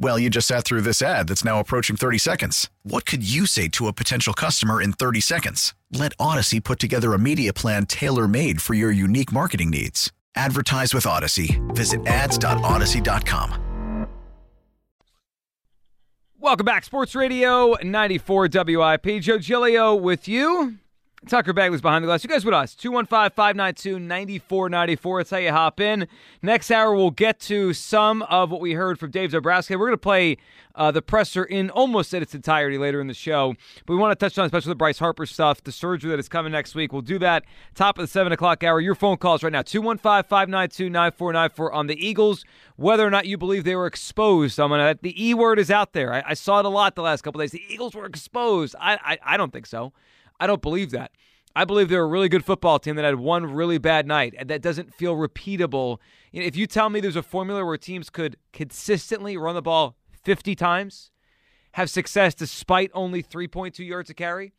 [0.00, 2.68] Well, you just sat through this ad that's now approaching 30 seconds.
[2.82, 5.74] What could you say to a potential customer in 30 seconds?
[5.92, 10.12] Let Odyssey put together a media plan tailor made for your unique marketing needs.
[10.34, 11.60] Advertise with Odyssey.
[11.68, 13.60] Visit ads.odyssey.com.
[16.40, 19.20] Welcome back, Sports Radio 94 WIP.
[19.22, 20.76] Joe Giglio with you.
[21.28, 22.22] Tucker Bagley's behind the glass.
[22.22, 22.74] You guys with us.
[22.74, 25.20] 215 592 9494.
[25.20, 26.06] That's how you hop in.
[26.42, 29.76] Next hour, we'll get to some of what we heard from Dave Dombrowski.
[29.76, 30.36] We're going to play
[30.74, 33.54] uh, the presser in almost in its entirety later in the show.
[33.86, 36.28] But we want to touch on, especially the Bryce Harper stuff, the surgery that is
[36.28, 36.92] coming next week.
[36.92, 38.80] We'll do that top of the 7 o'clock hour.
[38.80, 42.44] Your phone calls right now 215 592 9494 on the Eagles.
[42.76, 45.92] Whether or not you believe they were exposed, I'm gonna, the E word is out
[45.92, 46.12] there.
[46.12, 47.52] I, I saw it a lot the last couple days.
[47.52, 48.74] The Eagles were exposed.
[48.80, 49.92] I, I, I don't think so.
[50.40, 51.12] I don't believe that.
[51.56, 54.50] I believe they're a really good football team that had one really bad night, and
[54.50, 55.98] that doesn't feel repeatable.
[56.32, 60.56] If you tell me there's a formula where teams could consistently run the ball 50
[60.56, 61.12] times,
[61.72, 64.52] have success despite only 3.2 yards to carry,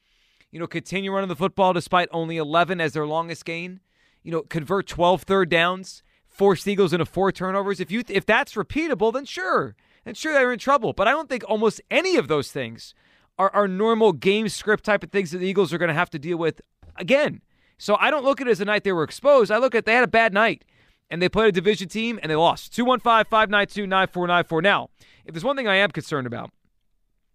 [0.51, 3.81] you know, continue running the football despite only 11 as their longest gain,
[4.23, 7.81] you know, convert 12 third downs, force Eagles into four turnovers.
[7.81, 10.93] If you if that's repeatable, then sure, then sure they're in trouble.
[10.93, 12.93] But I don't think almost any of those things
[13.37, 16.09] are, are normal game script type of things that the Eagles are going to have
[16.11, 16.61] to deal with
[16.95, 17.41] again.
[17.77, 19.51] So I don't look at it as a night they were exposed.
[19.51, 20.63] I look at they had a bad night
[21.09, 22.73] and they played a division team and they lost.
[22.73, 24.61] 215 592 9494.
[24.61, 24.89] Now,
[25.25, 26.51] if there's one thing I am concerned about,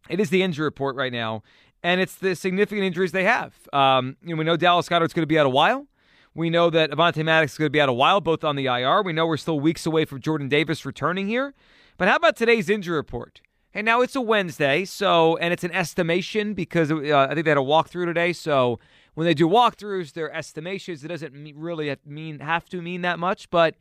[0.08, 1.42] it is the injury report right now,
[1.82, 3.54] and it's the significant injuries they have.
[3.72, 5.86] Um, you know, we know Dallas Goedert's going to be out a while.
[6.34, 8.66] We know that Avonte Maddox is going to be out a while, both on the
[8.66, 9.02] IR.
[9.02, 11.54] We know we're still weeks away from Jordan Davis returning here.
[11.96, 13.40] But how about today's injury report?
[13.72, 17.50] And now it's a Wednesday, so and it's an estimation because uh, I think they
[17.50, 18.32] had a walkthrough today.
[18.32, 18.80] So
[19.14, 21.04] when they do walkthroughs, they're estimations.
[21.04, 23.76] It doesn't really mean have to mean that much, but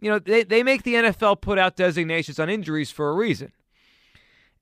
[0.00, 3.52] you know they they make the NFL put out designations on injuries for a reason.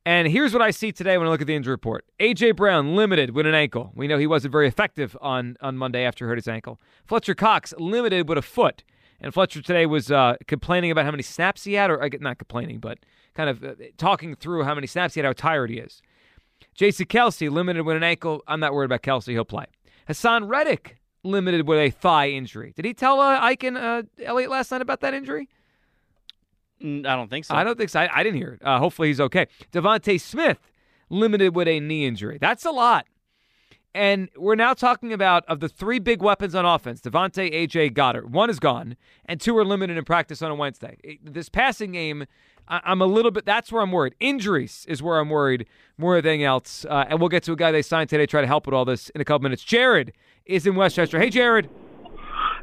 [0.05, 2.95] And here's what I see today when I look at the injury report: AJ Brown
[2.95, 3.93] limited with an ankle.
[3.95, 6.79] We know he wasn't very effective on on Monday after he hurt his ankle.
[7.07, 8.85] Fletcher Cox limited with a foot.
[9.21, 12.21] And Fletcher today was uh, complaining about how many snaps he had, or I get
[12.21, 12.99] not complaining, but
[13.39, 16.03] kind of uh, talking through how many snaps he had, how tired he is.
[16.75, 18.43] Jason Kelce, limited with an ankle.
[18.49, 19.31] I'm not worried about Kelce.
[19.31, 19.67] he'll play.
[20.09, 22.73] Haason Reddick limited with a thigh injury.
[22.75, 25.49] Did he tell uh, Ike and uh, Elliott last night about that injury?
[26.83, 27.55] I don't think so.
[27.55, 28.01] I don't think so.
[28.01, 28.67] I, I didn't hear it.
[28.67, 29.47] Uh, hopefully he's okay.
[29.73, 30.73] DeVonta Smith
[31.09, 32.39] limited with a knee injury.
[32.41, 33.07] That's a lot.
[33.95, 38.27] And we're now talking about of the three big weapons on offense, DeVonta, AJ, Goedert.
[38.27, 41.19] One is gone, and two are limited in practice on a Wednesday.
[41.23, 42.27] This passing game,
[42.69, 43.47] I'm a little bit.
[43.47, 44.15] That's where I'm worried.
[44.21, 46.85] Injuries is where I'm worried more than anything else.
[46.89, 48.27] Uh, and we'll get to a guy they signed today.
[48.27, 49.65] Try to help with all this in a couple minutes.
[49.65, 50.13] Jared
[50.45, 51.19] is in Westchester.
[51.19, 51.71] Hey, Jared.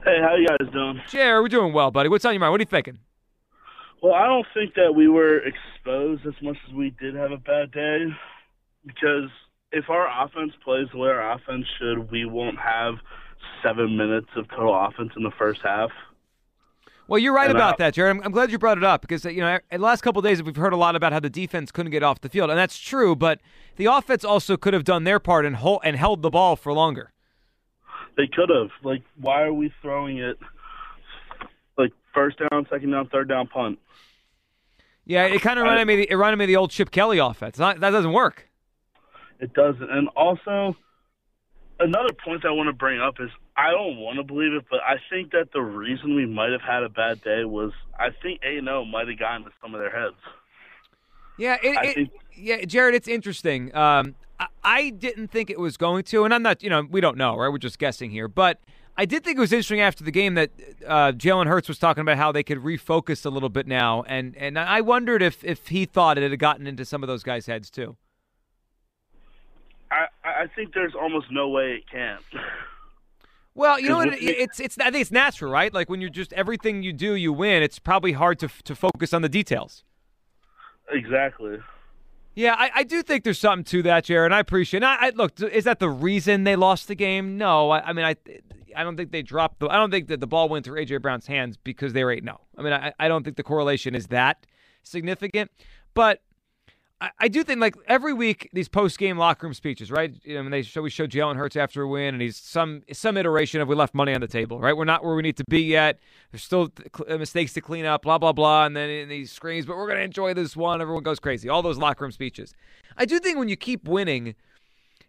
[0.03, 1.01] Hey, how you guys doing?
[1.09, 2.07] Jared, we're doing well, buddy.
[2.07, 2.51] What's on your mind?
[2.51, 2.99] What are you thinking?
[4.03, 7.37] Well, I don't think that we were exposed as much as we did have a
[7.37, 8.05] bad day
[8.85, 9.29] because
[9.75, 12.95] if our offense plays the way our offense should, we won't have
[13.61, 15.91] seven minutes of total offense in the first half.
[17.09, 18.15] Well, you're right and about I, that, Jared.
[18.15, 20.21] I'm, I'm, glad you brought it up because uh, you know, in the last couple
[20.21, 22.57] days we've heard a lot about how the defense couldn't get off the field, and
[22.57, 23.17] that's true.
[23.17, 23.41] But
[23.75, 26.71] the offense also could have done their part and hold, and held the ball for
[26.71, 27.11] longer.
[28.15, 28.69] They could have.
[28.81, 30.39] Like, why are we throwing it
[31.77, 33.77] like first down, second down, third down, punt?
[35.05, 36.07] Yeah, it kind of reminded me.
[36.09, 37.59] It reminded me of the old Chip Kelly offense.
[37.59, 38.49] Not, that doesn't work.
[39.39, 39.91] It doesn't.
[39.91, 40.75] And also,
[41.79, 44.79] another point I want to bring up is I don't want to believe it, but
[44.81, 48.41] I think that the reason we might have had a bad day was I think
[48.43, 50.15] A and O might have gotten to some of their heads.
[51.37, 53.75] Yeah, it, it, think, yeah, Jared, it's interesting.
[53.75, 56.63] Um, I, I didn't think it was going to, and I'm not.
[56.63, 57.49] You know, we don't know, right?
[57.49, 58.59] We're just guessing here, but.
[58.97, 60.51] I did think it was interesting after the game that
[60.87, 64.37] uh, Jalen Hurts was talking about how they could refocus a little bit now, and
[64.37, 67.45] and I wondered if if he thought it had gotten into some of those guys'
[67.45, 67.97] heads too.
[70.25, 72.19] I, think there's almost no way it can.
[73.57, 74.09] Well, you know what?
[74.21, 75.73] it's it's I think it's natural, right?
[75.73, 77.63] Like when you're just everything you do, you win.
[77.63, 79.85] It's probably hard to to focus on the details.
[80.91, 81.59] Exactly.
[82.35, 84.33] Yeah, I, I do think there's something to that, Jared.
[84.33, 84.83] I appreciate.
[84.83, 84.85] it.
[84.85, 87.37] I, I, look, is that the reason they lost the game?
[87.37, 88.17] No, I, I, mean, I
[88.75, 89.69] I don't think they dropped the.
[89.69, 92.25] I don't think that the ball went through AJ Brown's hands because they were eight.
[92.25, 92.59] No, oh.
[92.59, 94.45] I mean, I, I don't think the correlation is that
[94.83, 95.49] significant.
[95.93, 96.21] But
[97.01, 100.13] I, I do think like every week these post game locker room speeches, right?
[100.23, 102.83] You know, when they show we show Jalen Hurts after a win, and he's some
[102.93, 104.75] some iteration of we left money on the table, right?
[104.75, 105.99] We're not where we need to be yet.
[106.31, 106.71] There's still
[107.07, 109.87] uh, mistakes to clean up, blah blah blah, and then and he screams, but we're
[109.87, 110.81] gonna enjoy this one.
[110.81, 111.49] Everyone goes crazy.
[111.49, 112.53] All those locker room speeches.
[112.97, 114.35] I do think when you keep winning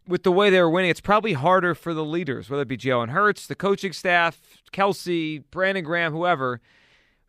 [0.09, 2.77] with the way they were winning, it's probably harder for the leaders, whether it be
[2.77, 4.41] Jalen Hurts, the coaching staff,
[4.73, 6.61] Kelce, Brandon Graham, whoever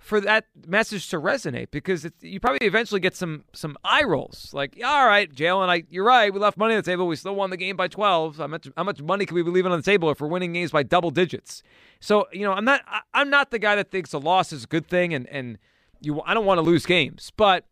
[0.08, 4.80] for that message to resonate because you probably eventually get some some eye rolls like
[4.84, 7.50] all right Jalen I you're right we left money on the table we still won
[7.50, 9.84] the game by 12 how much how much money can we be leaving on the
[9.84, 11.62] table if we're winning games by double digits
[12.00, 12.82] so you know I'm not
[13.14, 15.58] I'm not the guy that thinks a loss is a good thing and and
[16.00, 17.66] you I don't want to lose games but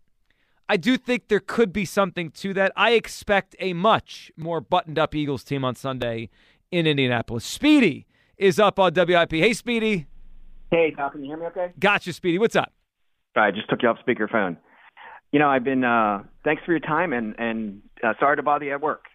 [0.67, 4.99] I do think there could be something to that I expect a much more buttoned
[4.99, 6.29] up Eagles team on Sunday
[6.69, 7.45] in Indianapolis.
[7.45, 9.31] Speedy is up on WIP.
[9.33, 10.07] Hey, Speedy.
[10.71, 11.73] Hey, Tom, can you hear me okay?
[11.79, 12.39] Gotcha, Speedy.
[12.39, 12.71] What's up?
[13.35, 14.57] I just took you off speakerphone.
[15.31, 18.65] You know, I've been, uh, thanks for your time and, and uh, sorry to bother
[18.65, 19.05] you at work.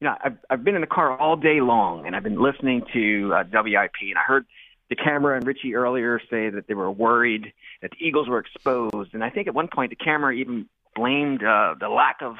[0.00, 2.82] You know, I've, I've been in the car all day long and I've been listening
[2.92, 4.44] to uh, WIP and I heard
[4.92, 9.14] DeCamara and Ritchie earlier say that they were worried that the Eagles were exposed.
[9.14, 10.66] And I think at one point DeCamara even
[10.96, 12.34] blamed uh, the lack of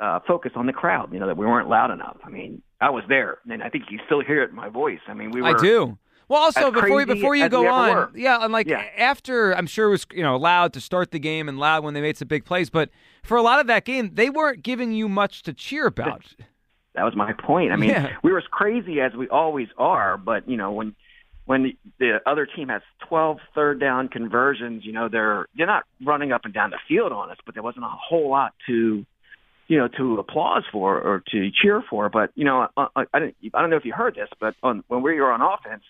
[0.00, 2.16] uh, focus on the crowd, you know, that we weren't loud enough.
[2.24, 5.00] I mean, I was there and I think you still hear it in my voice.
[5.08, 5.48] I mean, we were.
[5.48, 5.98] I do.
[6.30, 8.10] Well, also before you, crazy before you go on, were.
[8.14, 8.84] yeah, and like Yeah.
[8.96, 11.92] after I'm sure it was you know loud to start the game and loud when
[11.92, 12.88] they made some big plays, but
[13.24, 16.36] for a lot of that game, they weren't giving you much to cheer about.
[16.94, 17.72] That was my point.
[17.72, 18.16] I mean, Yeah.
[18.22, 20.94] we were as crazy as we always are, but you know, when
[21.46, 25.82] when the, the other team has 12 third down conversions, you know, they're they're not
[26.04, 29.04] running up and down the field on us, but there wasn't a whole lot to
[29.66, 32.08] you know to applause for or to cheer for.
[32.08, 33.18] But you know, I, I, I
[33.60, 35.82] don't know if you heard this, but on when we were on offense,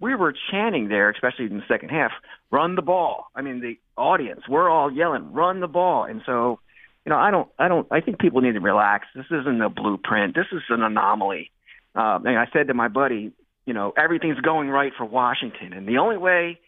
[0.00, 2.12] we were chanting there, especially in the second half,
[2.50, 3.26] run the ball.
[3.34, 6.04] I mean, the audience, we're all yelling, run the ball.
[6.04, 6.60] And so,
[7.04, 9.06] you know, I don't, I don't, I think people need to relax.
[9.14, 10.34] This isn't a blueprint.
[10.34, 11.50] This is an anomaly.
[11.94, 13.32] Uh, and I said to my buddy,
[13.64, 15.72] you know, everything's going right for Washington.
[15.72, 16.60] And the only way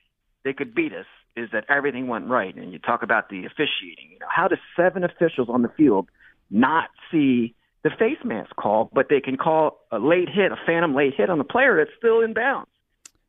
[0.44, 2.54] they could beat us is that everything went right.
[2.54, 4.12] And you talk about the officiating.
[4.12, 6.08] You know, how does seven officials on the field
[6.50, 10.94] not see the face mask call, but they can call a late hit, a phantom
[10.94, 12.70] late hit on the player that's still in bounds?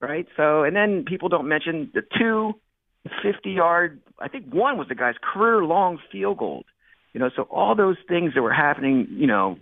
[0.01, 0.27] Right?
[0.37, 2.53] So, and then people don't mention the two
[3.23, 6.65] 50 yard, I think one was the guy's career long field goal.
[7.13, 9.57] You know, so all those things that were happening, you know,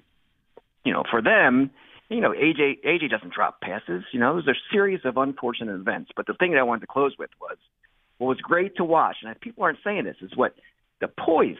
[0.83, 1.71] you know, for them,
[2.09, 4.03] you know, AJ AJ doesn't drop passes.
[4.11, 6.11] You know, there's a series of unfortunate events.
[6.15, 7.57] But the thing that I wanted to close with was
[8.17, 10.55] what was great to watch, and people aren't saying this, is what
[10.99, 11.55] the poise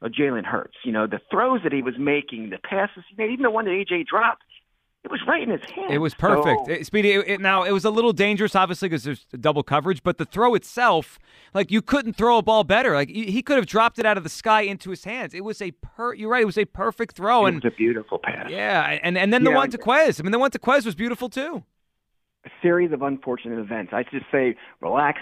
[0.00, 0.76] of Jalen Hurts.
[0.84, 3.64] You know, the throws that he was making, the passes he made, even the one
[3.66, 4.42] that AJ dropped,
[5.04, 5.92] it was right in his hand.
[5.92, 6.66] It was perfect.
[6.66, 9.62] So- It- Speedy, it, it- now it was a little dangerous, obviously, because there's double
[9.62, 10.02] coverage.
[10.02, 11.18] But the throw itself,
[11.54, 12.94] like you couldn't throw a ball better.
[12.94, 15.34] Like he he could have dropped it out of the sky into his hands.
[15.34, 16.14] It was a per.
[16.14, 16.42] You're right.
[16.42, 17.46] It was a perfect throw.
[17.46, 18.50] it And was a beautiful pass.
[18.50, 20.20] yeah, and and then the Yeah, one to Quez.
[20.20, 21.62] I mean, the one to Quez was beautiful too.
[22.44, 23.92] a series of unfortunate events.
[23.92, 25.20] I just say, relax,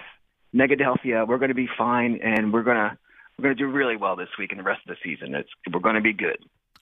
[0.55, 1.27] Negadelphia.
[1.27, 2.97] We're going to be fine, and we're going to
[3.39, 5.35] we're going to do really well this week and the rest of the season.
[5.35, 6.39] It's we're going to be good.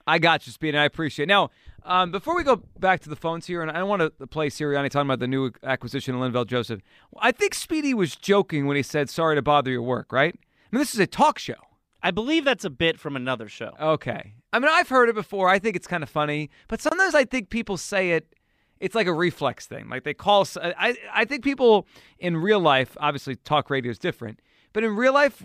[0.06, 1.28] I got you, Speed, and I appreciate it.
[1.28, 1.50] Now,
[1.84, 4.48] um, before we go back to the phones here, and I don't want to play
[4.48, 6.80] Sirianni talking about the new acquisition of Linval Joseph,
[7.18, 10.34] I think Speedy was joking when he said, sorry to bother your work, right?
[10.34, 11.54] I mean, this is a talk show.
[12.02, 13.72] I believe that's a bit from another show.
[13.80, 14.34] Okay.
[14.52, 15.48] I mean, I've heard it before.
[15.48, 18.34] I think it's kind of funny, but sometimes I think people say it.
[18.78, 19.88] It's like a reflex thing.
[19.88, 20.46] Like they call.
[20.60, 21.86] I I think people
[22.18, 24.40] in real life, obviously, talk radio is different.
[24.74, 25.42] But in real life,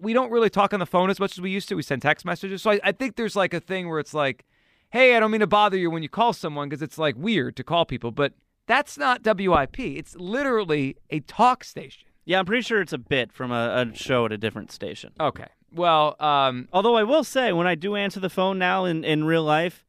[0.00, 1.76] we don't really talk on the phone as much as we used to.
[1.76, 2.62] We send text messages.
[2.62, 4.44] So I, I think there's like a thing where it's like,
[4.90, 7.56] hey, I don't mean to bother you when you call someone because it's like weird
[7.56, 8.10] to call people.
[8.10, 8.32] But
[8.66, 9.78] that's not WIP.
[9.78, 12.08] It's literally a talk station.
[12.24, 15.12] Yeah, I'm pretty sure it's a bit from a, a show at a different station.
[15.20, 15.46] Okay.
[15.72, 19.24] Well, um, Although I will say, when I do answer the phone now in, in
[19.24, 19.84] real life,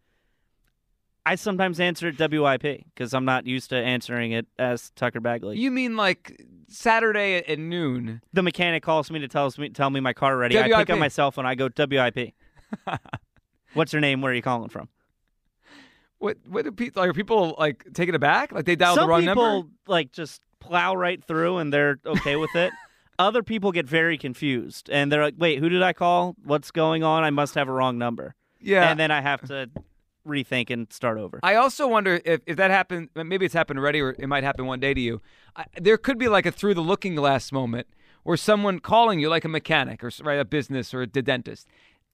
[1.25, 5.57] I sometimes answer it WIP because I'm not used to answering it as Tucker Bagley.
[5.57, 8.21] you mean like Saturday at, at noon?
[8.33, 10.57] the mechanic calls me to tell me tell me my car ready.
[10.57, 11.45] I pick up my cell phone.
[11.45, 12.33] I go WIP.
[13.73, 14.21] What's your name?
[14.21, 14.89] Where are you calling from?
[16.17, 18.51] What what do people are people like taking it back?
[18.51, 19.69] Like they dialed Some the wrong people number?
[19.87, 22.71] like just plow right through and they're okay with it.
[23.19, 26.35] Other people get very confused and they're like, "Wait, who did I call?
[26.43, 27.23] What's going on?
[27.23, 28.89] I must have a wrong number." Yeah.
[28.89, 29.69] And then I have to
[30.25, 31.39] rethink and start over.
[31.43, 33.09] I also wonder if, if that happened.
[33.15, 35.21] Maybe it's happened already, or it might happen one day to you.
[35.55, 37.87] I, there could be like a through the looking glass moment
[38.23, 41.67] where someone calling you, like a mechanic or right, a business or a dentist,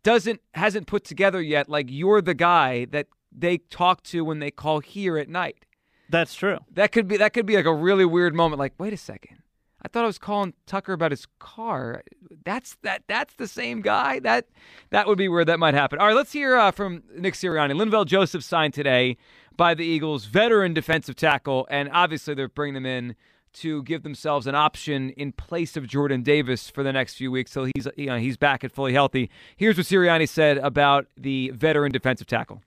[0.03, 1.69] doesn't hasn't put together yet.
[1.69, 5.65] Like you're the guy that they talk to when they call here at night.
[6.09, 6.59] That's true.
[6.71, 8.59] That could be that could be like a really weird moment.
[8.59, 9.39] Like, wait a second.
[9.83, 12.03] I thought I was calling Tucker about his car.
[12.43, 13.03] That's that.
[13.07, 14.19] That's the same guy.
[14.19, 14.47] That
[14.89, 15.99] that would be where that might happen.
[15.99, 17.73] All right, let's hear uh, from Nick Sirianni.
[17.73, 19.17] Linval Joseph signed today
[19.55, 23.15] by the Eagles, veteran defensive tackle, and obviously they're bringing him in
[23.53, 27.51] to give themselves an option in place of Jordan Davis for the next few weeks
[27.51, 29.29] till he's you know, he's back and fully healthy.
[29.55, 32.61] Here's what Sirianni said about the veteran defensive tackle.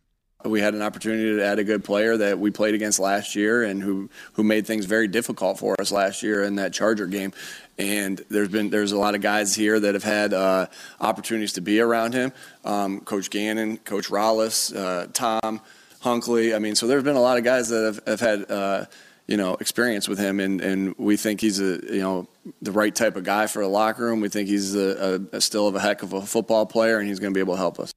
[0.45, 3.63] We had an opportunity to add a good player that we played against last year
[3.63, 7.33] and who, who made things very difficult for us last year in that Charger game.
[7.79, 10.67] And there's been there's a lot of guys here that have had uh,
[11.01, 12.33] opportunities to be around him.
[12.65, 15.61] Um, Coach Gannon, Coach Rallis, uh, Tom
[16.01, 16.55] Hunkley.
[16.55, 18.85] I mean, so there's been a lot of guys that have, have had uh,
[19.27, 22.29] you know experience with him, and, and we think he's a you know
[22.61, 24.21] the right type of guy for a locker room.
[24.21, 27.09] We think he's a, a, a still of a heck of a football player, and
[27.09, 27.93] he's going to be able to help us.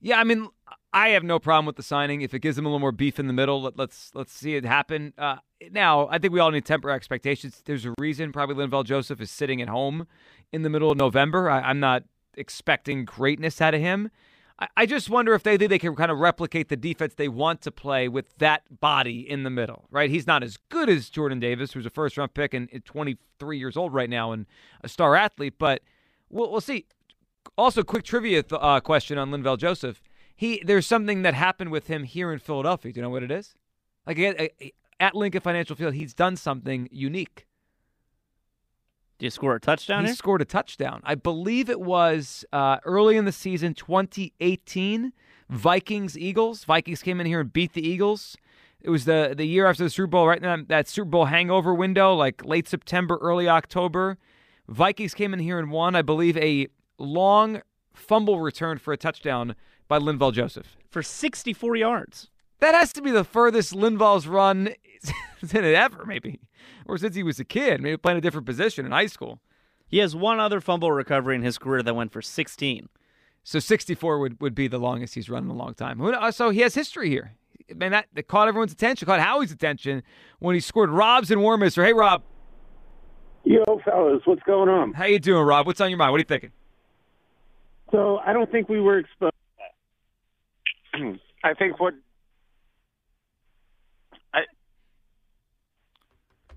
[0.00, 0.48] Yeah, I mean,
[0.96, 3.18] I have no problem with the signing if it gives them a little more beef
[3.18, 3.60] in the middle.
[3.60, 5.12] Let, let's let's see it happen.
[5.18, 5.36] Uh,
[5.70, 7.60] now, I think we all need to temper expectations.
[7.66, 10.06] There's a reason probably Linval Joseph is sitting at home
[10.54, 11.50] in the middle of November.
[11.50, 14.10] I, I'm not expecting greatness out of him.
[14.58, 17.28] I, I just wonder if they think they can kind of replicate the defense they
[17.28, 20.08] want to play with that body in the middle, right?
[20.08, 23.76] He's not as good as Jordan Davis, who's a first round pick and 23 years
[23.76, 24.46] old right now and
[24.82, 25.82] a star athlete, but
[26.30, 26.86] we'll, we'll see.
[27.58, 30.00] Also, quick trivia th- uh, question on Linval Joseph.
[30.36, 32.92] He there's something that happened with him here in Philadelphia.
[32.92, 33.54] Do you know what it is?
[34.06, 34.18] Like
[35.00, 37.46] at, Lincoln Financial Field, he's done something unique.
[39.18, 40.02] Did you score a touchdown?
[40.02, 40.14] He here?
[40.14, 41.00] scored a touchdown.
[41.04, 45.12] I believe it was uh, early in the season, 2018,
[45.48, 46.64] Vikings Eagles.
[46.64, 48.36] Vikings came in here and beat the Eagles.
[48.82, 51.24] It was the the year after the Super Bowl, right in that, that Super Bowl
[51.24, 54.18] hangover window, like late September, early October.
[54.68, 56.68] Vikings came in here and won, I believe, a
[56.98, 57.62] long
[57.94, 59.56] fumble return for a touchdown
[59.88, 60.76] by Linval Joseph.
[60.90, 62.28] for 64 yards.
[62.60, 64.70] That has to be the furthest Linval's run
[65.42, 66.40] than it ever, maybe,
[66.86, 69.40] or since he was a kid, maybe playing a different position in high school.
[69.86, 72.88] He has one other fumble recovery in his career that went for 16.
[73.44, 76.00] So 64 would, would be the longest he's run in a long time.
[76.02, 77.32] Uh, so he has history here.
[77.74, 80.02] Man, that, that caught everyone's attention, caught Howie's attention
[80.40, 81.84] when he scored Rob's and Warminster.
[81.84, 82.22] Hey, Rob,
[83.44, 84.92] Yo, fellas, what's going on?
[84.92, 85.66] how you doing, Rob?
[85.66, 86.10] What's on your mind?
[86.10, 86.50] What are you thinking?
[87.92, 89.32] So I don't think we were exposed.
[91.44, 91.94] I think what
[94.34, 94.40] I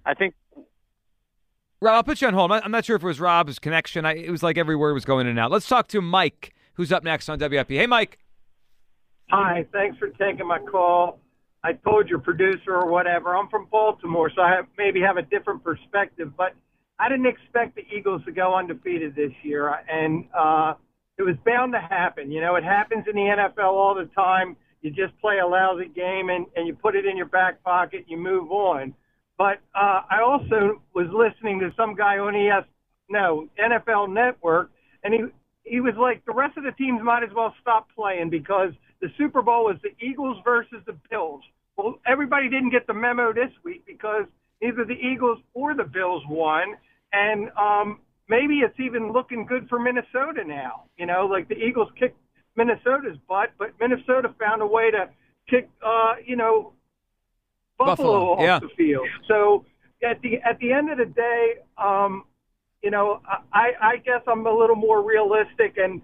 [0.05, 0.33] I think
[1.81, 2.51] Rob, I'll put you on hold.
[2.51, 4.05] I'm not, sure if it was Rob's connection.
[4.05, 5.49] I, it was like every word was going in and out.
[5.49, 7.69] Let's talk to Mike, who's up next on WIP.
[7.69, 8.19] Hey, Mike.
[9.29, 11.19] Hi, thanks for taking my call.
[11.63, 13.35] I told your producer or whatever.
[13.35, 16.53] I'm from Baltimore, so I have, maybe have a different perspective, but
[16.99, 20.73] I didn't expect the Eagles to go undefeated this year, and uh,
[21.20, 22.32] it was bound to happen.
[22.32, 24.55] You know, it happens in the NFL all the time.
[24.82, 28.05] You just play a lousy game and, and you put it in your back pocket,
[28.07, 28.93] you move on.
[29.38, 32.65] But uh, I also was listening to some guy on ES,
[33.09, 34.72] no, NFL Network,
[35.03, 35.20] and he
[35.63, 39.09] he was like, the rest of the teams might as well stop playing because the
[39.17, 41.43] Super Bowl was the Eagles versus the Bills.
[41.78, 44.26] Well, everybody didn't get the memo this week because
[44.61, 46.76] neither the Eagles or the Bills won,
[47.13, 47.99] and um,
[48.30, 50.84] maybe it's even looking good for Minnesota now.
[50.97, 52.17] You know, like the Eagles kicked
[52.55, 55.09] Minnesota's butt, but Minnesota found a way to
[55.49, 56.73] kick, uh, you know,
[57.77, 58.59] Buffalo, Buffalo, off yeah.
[58.59, 59.07] the field.
[59.27, 59.65] So
[60.03, 62.23] at the at the end of the day, um,
[62.84, 63.21] you know,
[63.51, 66.01] I I guess I'm a little more realistic and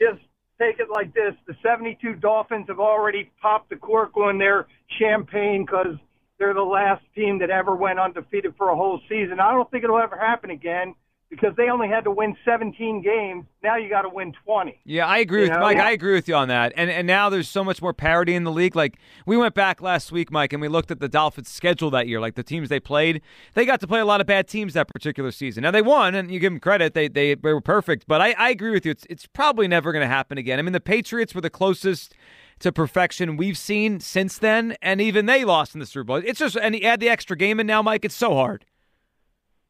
[0.00, 0.20] just
[0.58, 4.66] take it like this: the 72 Dolphins have already popped the cork on their
[4.98, 5.96] champagne because
[6.38, 9.40] they're the last team that ever went undefeated for a whole season.
[9.40, 10.94] I don't think it'll ever happen again
[11.30, 13.46] because they only had to win 17 games.
[13.62, 14.80] Now you got to win 20.
[14.84, 15.60] Yeah, I agree You with know?
[15.60, 15.78] Mike.
[15.78, 16.72] I agree with you on that.
[16.76, 18.74] And and now there's so much more parity in the league.
[18.74, 22.08] Like we went back last week, Mike, and we looked at the Dolphins' schedule that
[22.08, 22.20] year.
[22.20, 23.22] Like the teams they played,
[23.54, 25.62] they got to play a lot of bad teams that particular season.
[25.62, 28.06] Now they won, and you give them credit; they they, they were perfect.
[28.08, 28.90] But I, I agree with you.
[28.90, 30.58] It's it's probably never going to happen again.
[30.58, 32.14] I mean, the Patriots were the closest
[32.58, 36.16] to perfection we've seen since then, and even they lost in the Super Bowl.
[36.24, 38.04] It's just and you add the extra game in now, Mike.
[38.04, 38.64] It's so hard.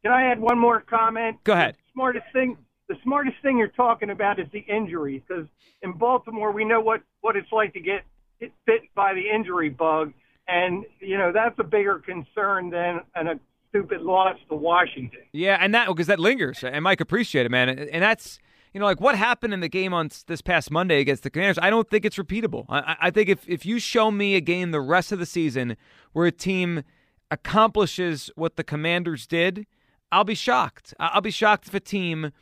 [0.03, 1.39] Can I add one more comment?
[1.45, 1.75] Go ahead.
[1.75, 2.57] The smartest thing,
[2.89, 5.47] the smartest thing you're talking about is the injuries, because
[5.83, 8.03] in Baltimore we know what what it's like to get
[8.39, 10.13] hit bit by the injury bug,
[10.49, 15.21] and you know that's a bigger concern than an, a stupid loss to Washington.
[15.33, 17.69] Yeah, and that because that lingers, and Mike appreciate it, man.
[17.69, 18.39] And, that's
[18.73, 21.59] you know like what happened in the game on this past Monday against the Commanders.
[21.61, 22.65] I don't think it's repeatable.
[22.71, 25.27] I, I- I think if if you show me a game the rest of the
[25.27, 25.77] season
[26.15, 26.85] where a team
[27.31, 29.67] accomplishes what the Commanders did,
[30.13, 30.95] I'll be shocked.
[30.99, 32.33] I'll be shocked if a team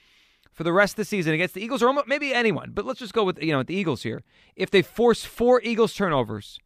[0.52, 3.12] for the rest of the season against the Eagles or maybe anyone, but let's just
[3.12, 4.22] go with you know the Eagles here.
[4.56, 6.58] If they force four Eagles turnovers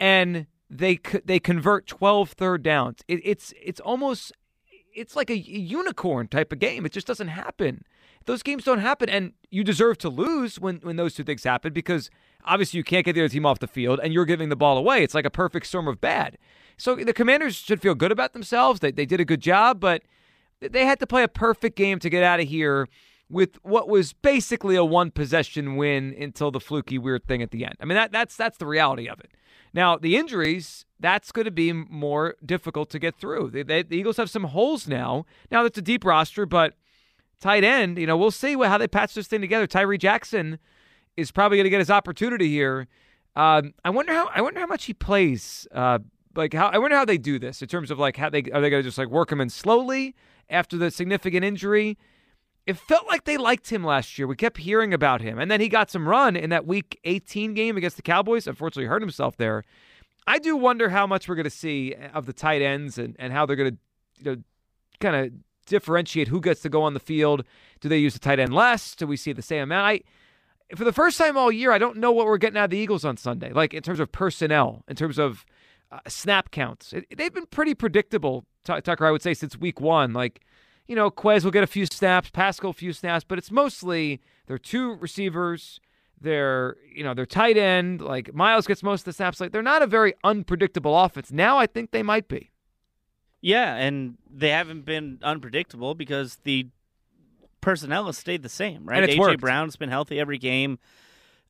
[0.00, 4.32] and they they convert 12 third downs, it, it's it's almost
[4.92, 6.84] it's like a unicorn type of game.
[6.84, 7.84] It just doesn't happen.
[8.24, 11.72] Those games don't happen, and you deserve to lose when when those two things happen
[11.72, 12.10] because
[12.44, 14.76] obviously you can't get the other team off the field, and you're giving the ball
[14.76, 15.02] away.
[15.04, 16.38] It's like a perfect storm of bad.
[16.76, 18.80] So the Commanders should feel good about themselves.
[18.80, 20.02] They they did a good job, but
[20.60, 22.88] they had to play a perfect game to get out of here
[23.30, 27.64] with what was basically a one possession win until the fluky weird thing at the
[27.64, 27.74] end.
[27.80, 29.30] I mean that that's that's the reality of it.
[29.74, 33.50] Now the injuries that's going to be more difficult to get through.
[33.50, 35.26] The Eagles have some holes now.
[35.50, 36.74] Now that's a deep roster, but
[37.40, 39.66] tight end, you know, we'll see how they patch this thing together.
[39.66, 40.58] Tyree Jackson
[41.16, 42.88] is probably going to get his opportunity here.
[43.36, 45.68] Um, I wonder how I wonder how much he plays.
[45.72, 46.00] Uh,
[46.34, 48.60] like how I wonder how they do this in terms of like how they are
[48.60, 50.14] they going to just like work him in slowly
[50.50, 51.98] after the significant injury.
[52.66, 54.26] it felt like they liked him last year.
[54.26, 55.38] We kept hearing about him.
[55.38, 58.46] And then he got some run in that week 18 game against the Cowboys.
[58.46, 59.64] Unfortunately, hurt himself there.
[60.26, 63.32] I do wonder how much we're going to see of the tight ends and, and
[63.32, 63.78] how they're going to
[64.18, 64.42] you know,
[65.00, 65.32] kind of
[65.66, 67.44] differentiate who gets to go on the field.
[67.80, 68.94] Do they use the tight end less?
[68.94, 69.86] Do we see the same amount?
[69.86, 72.70] I, for the first time all year, I don't know what we're getting out of
[72.70, 75.46] the Eagles on Sunday, like in terms of personnel, in terms of
[75.90, 76.92] uh, snap counts.
[76.92, 80.12] It, they've been pretty predictable, T- Tucker, I would say, since week one.
[80.12, 80.40] Like,
[80.86, 84.20] you know, Quez will get a few snaps, Pascal a few snaps, but it's mostly
[84.46, 85.80] their two receivers,
[86.20, 88.00] their you know their tight end.
[88.00, 89.40] Like Miles gets most of the snaps.
[89.40, 91.30] Like they're not a very unpredictable offense.
[91.30, 92.50] Now I think they might be.
[93.40, 96.68] Yeah, and they haven't been unpredictable because the
[97.60, 99.08] personnel has stayed the same, right?
[99.08, 99.40] AJ worked.
[99.40, 100.78] Brown's been healthy every game.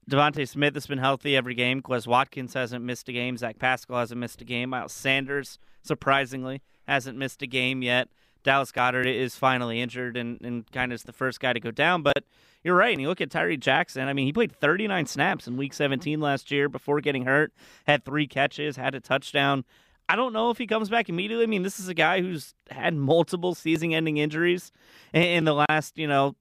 [0.09, 1.83] DeVonta Smith has been healthy every game.
[1.83, 3.37] Quez Watkins hasn't missed a game.
[3.37, 4.71] Zach Pascal hasn't missed a game.
[4.71, 8.09] Miles Sanders, surprisingly, hasn't missed a game yet.
[8.43, 11.71] Dallas Goedert is finally injured and, and kind of is the first guy to go
[11.71, 12.03] down.
[12.03, 12.25] But
[12.65, 12.93] you're right.
[12.93, 14.09] And you look at Tyree Jackson.
[14.09, 17.53] I mean, he played 39 snaps in week 17 last year before getting hurt,
[17.87, 19.65] had three catches, had a touchdown.
[20.09, 21.45] I don't know if he comes back immediately.
[21.45, 24.73] I mean, this is a guy who's had multiple season ending injuries
[25.13, 26.35] in, in the last, you know,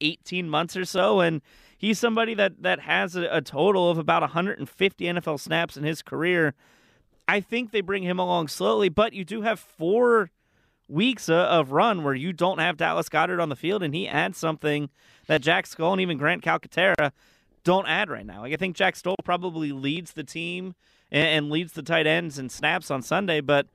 [0.00, 1.20] 18 months or so.
[1.20, 1.40] And
[1.82, 6.00] he's somebody that, that has a, a total of about 150 NFL snaps in his
[6.00, 6.54] career.
[7.28, 10.30] I think they bring him along slowly, but you do have four
[10.88, 14.38] weeks of run where you don't have Dallas Goedert on the field, and he adds
[14.38, 14.88] something
[15.26, 17.10] that Jack Stoll and even Grant Calcaterra
[17.64, 18.42] don't add right now.
[18.42, 20.74] Like I think Jack Stoll probably leads the team
[21.10, 23.66] and, and leads the tight ends and snaps on Sunday, but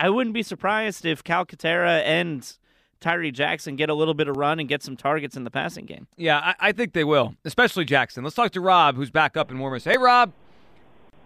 [0.00, 2.56] I wouldn't be surprised if Calcaterra and
[3.04, 5.84] Tyree Jackson get a little bit of run and get some targets in the passing
[5.84, 6.06] game.
[6.16, 8.24] Yeah, I, I think they will, especially Jackson.
[8.24, 9.84] Let's talk to Rob, who's back up in Warmers.
[9.84, 10.32] Hey, Rob.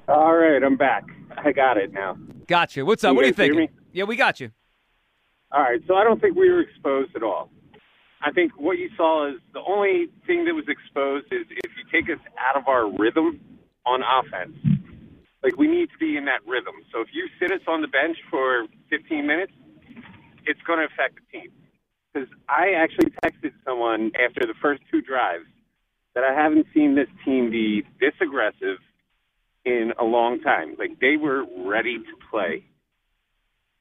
[0.08, 1.04] All right, I'm back.
[1.36, 2.18] I got it now.
[2.48, 2.84] Gotcha.
[2.84, 3.10] What's up?
[3.10, 3.76] You what are you guys hear thinking?
[3.92, 4.50] Yeah, we got you.
[5.52, 7.48] All right, so I don't think we were exposed at all.
[8.22, 11.84] I think what you saw is the only thing that was exposed is if you
[11.92, 13.38] take us out of our rhythm
[13.86, 14.56] on offense.
[15.44, 16.74] Like we need to be in that rhythm.
[16.92, 19.52] So if you sit us on the bench for 15 minutes,
[20.44, 21.52] it's going to affect the team.
[22.18, 25.44] Because I actually texted someone after the first two drives
[26.14, 28.78] that I haven't seen this team be this aggressive
[29.64, 30.74] in a long time.
[30.78, 32.64] Like they were ready to play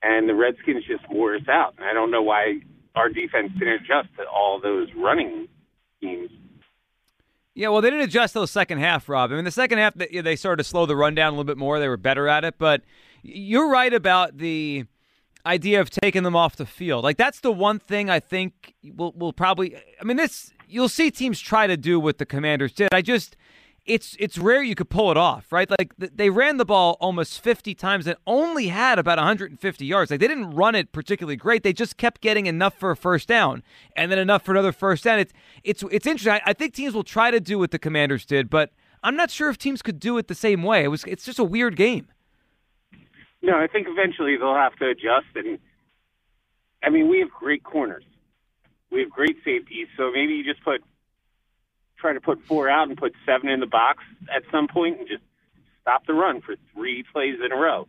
[0.03, 1.75] and the Redskins just wore us out.
[1.77, 2.59] And I don't know why
[2.95, 5.47] our defense didn't adjust to all those running
[6.01, 6.29] teams.
[7.55, 9.31] Yeah, well, they didn't adjust till the second half, Rob.
[9.31, 11.43] I mean, the second half, they, they started to slow the run down a little
[11.43, 11.79] bit more.
[11.79, 12.59] They were better at it.
[12.59, 12.83] But
[13.23, 14.85] you're right about the
[15.47, 17.03] idea of taking them off the field.
[17.03, 19.75] Like, that's the one thing I think will will probably.
[19.99, 22.89] I mean, this you'll see teams try to do what the Commanders did.
[22.93, 23.35] I just.
[23.85, 25.69] It's it's rare you could pull it off, right?
[25.69, 30.11] Like they ran the ball almost 50 times and only had about 150 yards.
[30.11, 31.63] Like they didn't run it particularly great.
[31.63, 33.63] They just kept getting enough for a first down
[33.95, 35.19] and then enough for another first down.
[35.19, 35.31] It's
[35.63, 36.33] it's it's interesting.
[36.33, 38.71] I, I think teams will try to do what the Commanders did, but
[39.03, 40.83] I'm not sure if teams could do it the same way.
[40.83, 42.09] It was it's just a weird game.
[43.41, 45.27] No, I think eventually they'll have to adjust.
[45.35, 45.59] And
[46.83, 48.03] I mean, we have great corners,
[48.91, 49.87] we have great safeties.
[49.97, 50.81] So maybe you just put
[51.97, 55.07] try to put four out and put seven in the box at some point and
[55.07, 55.23] just
[55.81, 57.87] stop the run for three plays in a row.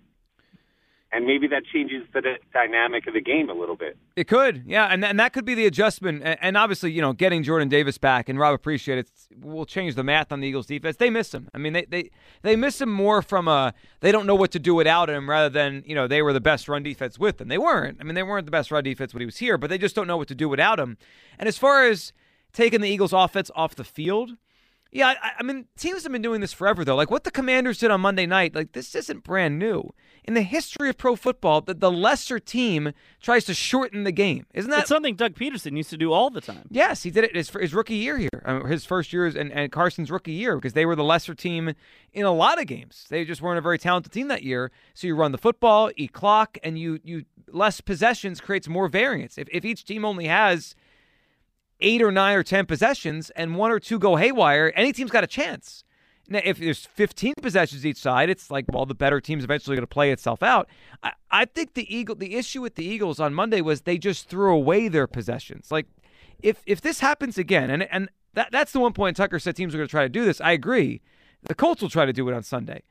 [1.11, 3.97] And maybe that changes the d- dynamic of the game a little bit.
[4.15, 6.23] It could, yeah, and and that could be the adjustment.
[6.23, 9.95] And, and obviously, you know, getting Jordan Davis back and Rob appreciate it will change
[9.95, 10.97] the math on the Eagles defense.
[10.97, 11.49] They miss him.
[11.55, 12.11] I mean, they they
[12.43, 15.49] they miss him more from a they don't know what to do without him rather
[15.49, 17.49] than you know they were the best run defense with him.
[17.49, 17.97] They weren't.
[18.01, 19.95] I mean, they weren't the best run defense when he was here, but they just
[19.95, 20.99] don't know what to do without him.
[21.39, 22.13] And as far as
[22.53, 24.33] taking the Eagles offense off the field.
[24.91, 26.97] Yeah, I, I mean, teams have been doing this forever, though.
[26.97, 29.93] Like what the Commanders did on Monday night, like this isn't brand new.
[30.25, 34.47] In the history of pro football, the, the lesser team tries to shorten the game.
[34.55, 36.67] Isn't that It's something Doug Pederson used to do all the time.
[36.71, 39.71] Yes, he did it his, his rookie year here, uh, his first year and, and
[39.73, 41.75] Carson's rookie year because they were the lesser team
[42.13, 43.07] in a lot of games.
[43.09, 44.71] They just weren't a very talented team that year.
[44.95, 49.39] So you run the football, eat clock, and you you less possessions creates more variance.
[49.39, 50.75] If if each team only has
[51.81, 55.25] eight or nine or ten possessions and one or two go haywire, any team's got
[55.25, 55.85] a chance.
[56.31, 59.83] Now, if there's 15 possessions each side, it's like, well, the better team's eventually going
[59.83, 60.69] to play itself out.
[61.03, 64.29] I, I think the Eagle, the issue with the Eagles on Monday was they just
[64.29, 65.73] threw away their possessions.
[65.73, 65.87] Like,
[66.41, 69.75] if if this happens again, and and that that's the one point Tucker said teams
[69.75, 70.41] are going to try to do this.
[70.41, 71.01] I agree.
[71.43, 72.83] The Colts will try to do it on Sunday.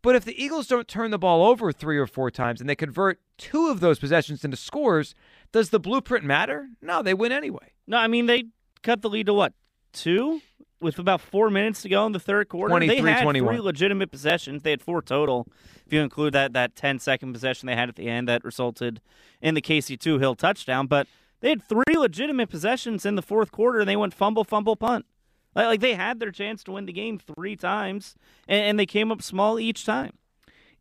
[0.00, 2.76] But if the Eagles don't turn the ball over three or four times and they
[2.76, 5.14] convert two of those possessions into scores,
[5.50, 6.68] does the blueprint matter?
[6.82, 7.72] No, they win anyway.
[7.86, 8.44] No, I mean they
[8.82, 9.52] cut the lead to what
[9.92, 10.40] two
[10.80, 12.78] with about four minutes to go in the third quarter.
[12.80, 13.54] they had 21.
[13.54, 14.62] three legitimate possessions.
[14.62, 15.46] They had four total.
[15.86, 19.00] If you include that that 10 second possession they had at the end that resulted
[19.40, 21.06] in the KC two Hill touchdown, but
[21.40, 25.04] They had three legitimate possessions in the fourth quarter, and they went fumble, fumble, punt.
[25.54, 28.14] Like, like they had their chance to win the game three times,
[28.48, 30.14] and, and they came up small each time.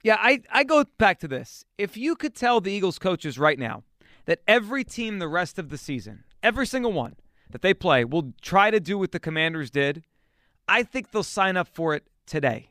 [0.04, 1.64] Yeah, I, I go back to this.
[1.78, 3.84] If you could tell the Eagles coaches right now
[4.26, 7.16] that every team the rest of the season, every single one
[7.50, 10.04] that they play, will try to do what the Commanders did,
[10.68, 12.70] I think they'll sign up for it today.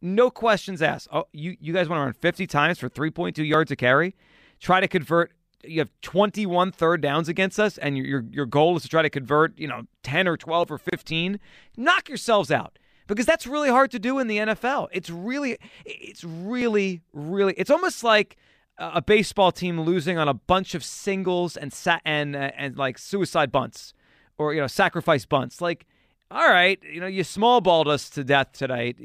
[0.00, 1.08] No questions asked.
[1.12, 4.14] Oh, you, you guys want to run 50 times for 3.2 yards a carry?
[4.58, 5.32] Try to convert.
[5.62, 9.10] You have 21 third downs against us, and your, your, goal is to try to
[9.10, 11.38] convert, you know, 10 or 12 or 15.
[11.76, 14.88] Knock yourselves out because that's really hard to do in the NFL.
[14.90, 18.38] It's really, it's really, really, it's almost like
[18.80, 22.96] a baseball team losing on a bunch of singles and sa- and uh, and like
[22.98, 23.92] suicide bunts
[24.38, 25.60] or you know sacrifice bunts.
[25.60, 25.86] Like,
[26.30, 28.96] all right, you know, you small balled us to death tonight.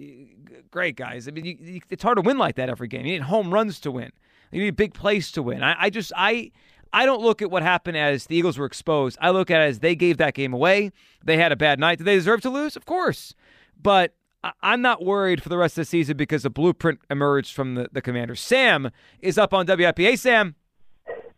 [0.71, 1.27] Great guys.
[1.27, 3.05] I mean, you, you, it's hard to win like that every game.
[3.05, 4.11] You need home runs to win.
[4.51, 5.61] You need big plays to win.
[5.61, 6.51] I, I just I.
[6.93, 9.17] I don't look at what happened as the Eagles were exposed.
[9.19, 10.93] I look at it as they gave that game away.
[11.25, 11.97] They had a bad night.
[11.97, 12.77] Did they deserve to lose?
[12.77, 13.33] Of course.
[13.81, 14.15] But
[14.61, 17.89] I'm not worried for the rest of the season because a blueprint emerged from the,
[17.91, 18.39] the Commanders.
[18.39, 19.97] Sam is up on WIP.
[19.97, 20.55] Hey, Sam.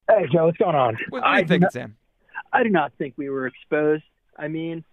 [0.10, 0.46] Hey, Joe.
[0.46, 0.98] What's going on?
[1.10, 1.98] What, what are you thinking, Sam?
[2.52, 4.04] I do not think we were exposed.
[4.38, 4.84] I mean,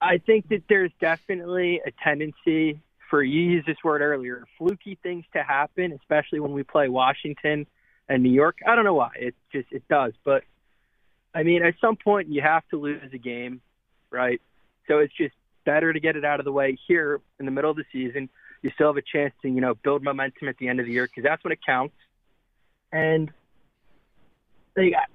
[0.00, 5.24] I think that there's definitely a tendency for you used this word earlier, fluky things
[5.32, 7.66] to happen, especially when we play Washington
[8.08, 8.58] and New York.
[8.66, 9.10] I don't know why.
[9.18, 10.42] It just it does, but
[11.34, 13.60] I mean, at some point you have to lose a game,
[14.10, 14.40] right?
[14.88, 15.34] So it's just
[15.66, 18.30] better to get it out of the way here in the middle of the season.
[18.62, 20.92] You still have a chance to, you know, build momentum at the end of the
[20.92, 21.94] year because that's when it counts.
[22.90, 23.30] And
[24.74, 25.10] they got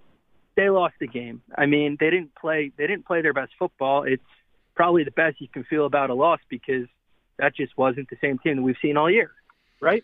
[0.55, 1.41] they lost the game.
[1.57, 4.03] I mean, they didn't play they didn't play their best football.
[4.03, 4.21] It's
[4.75, 6.87] probably the best you can feel about a loss because
[7.37, 9.31] that just wasn't the same team that we've seen all year,
[9.79, 10.03] right?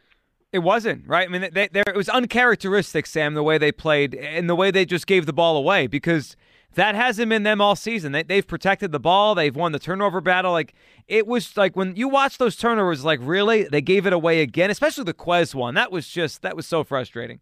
[0.51, 1.27] It wasn't right.
[1.27, 4.71] I mean, they, they, it was uncharacteristic, Sam, the way they played and the way
[4.71, 6.35] they just gave the ball away because
[6.75, 8.11] that hasn't been them all season.
[8.11, 9.35] They, they've protected the ball.
[9.35, 10.51] They've won the turnover battle.
[10.51, 10.73] Like
[11.07, 14.69] it was like when you watch those turnovers, like really, they gave it away again.
[14.69, 15.73] Especially the Quez one.
[15.73, 17.39] That was just that was so frustrating.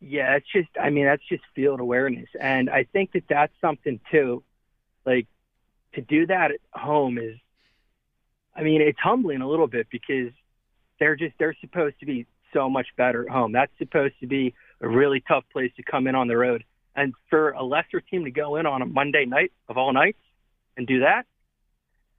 [0.00, 0.68] Yeah, it's just.
[0.80, 4.44] I mean, that's just field awareness, and I think that that's something too.
[5.04, 5.26] Like
[5.94, 7.36] to do that at home is.
[8.54, 10.32] I mean, it's humbling a little bit because
[10.98, 13.52] they're just they're supposed to be so much better at home.
[13.52, 16.64] That's supposed to be a really tough place to come in on the road.
[16.98, 20.18] And for a lesser team to go in on a Monday night of all nights
[20.76, 21.26] and do that,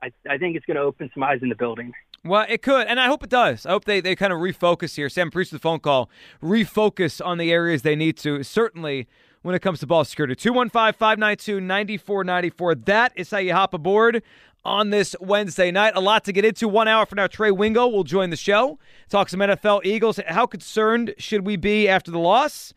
[0.01, 1.91] I, I think it's going to open some eyes in the building.
[2.23, 3.65] Well, it could, and I hope it does.
[3.65, 5.09] I hope they, they kind of refocus here.
[5.09, 6.09] Sam preached the phone call,
[6.41, 8.41] refocus on the areas they need to.
[8.41, 9.09] Certainly
[9.41, 10.33] when it comes to ball security.
[10.33, 12.75] 215 592 9494.
[12.75, 14.23] That is how you hop aboard
[14.63, 15.91] on this Wednesday night.
[15.97, 16.69] A lot to get into.
[16.69, 18.79] One hour from now, Trey Wingo will join the show.
[19.09, 20.21] Talk some NFL Eagles.
[20.25, 22.73] How concerned should we be after the loss?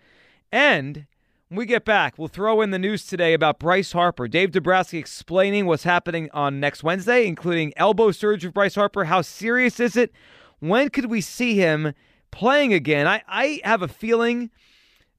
[0.51, 1.07] And
[1.53, 4.27] when we get back, we'll throw in the news today about Bryce Harper.
[4.27, 9.05] Dave Dombrowski explaining what's happening on next Wednesday, including elbow surgery of Bryce Harper.
[9.05, 10.13] How serious is it?
[10.61, 11.93] When could we see him
[12.31, 13.07] playing again?
[13.07, 14.49] I, I have a feeling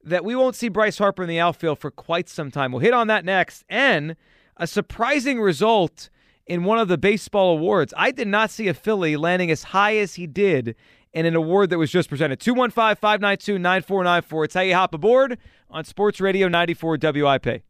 [0.03, 2.71] that we won't see Bryce Harper in the outfield for quite some time.
[2.71, 3.63] We'll hit on that next.
[3.69, 4.15] And
[4.57, 6.09] a surprising result
[6.47, 7.93] in one of the baseball awards.
[7.95, 10.75] I did not see a Philly landing as high as he did
[11.13, 12.39] in an award that was just presented.
[12.39, 14.43] 215 592 9494.
[14.45, 15.37] It's how you hop aboard
[15.69, 17.63] on Sports Radio 94 WIP.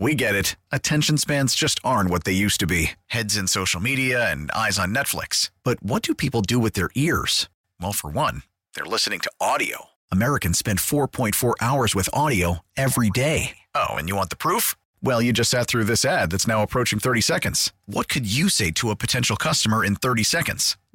[0.00, 0.54] We get it.
[0.70, 4.78] Attention spans just aren't what they used to be heads in social media and eyes
[4.78, 5.50] on Netflix.
[5.64, 7.48] But what do people do with their ears?
[7.80, 8.42] Well, for one,
[8.74, 9.86] they're listening to audio.
[10.12, 13.58] Americans spend 4.4 hours with audio every day.
[13.74, 14.76] Oh, and you want the proof?
[15.02, 17.72] Well, you just sat through this ad that's now approaching 30 seconds.
[17.86, 20.76] What could you say to a potential customer in 30 seconds?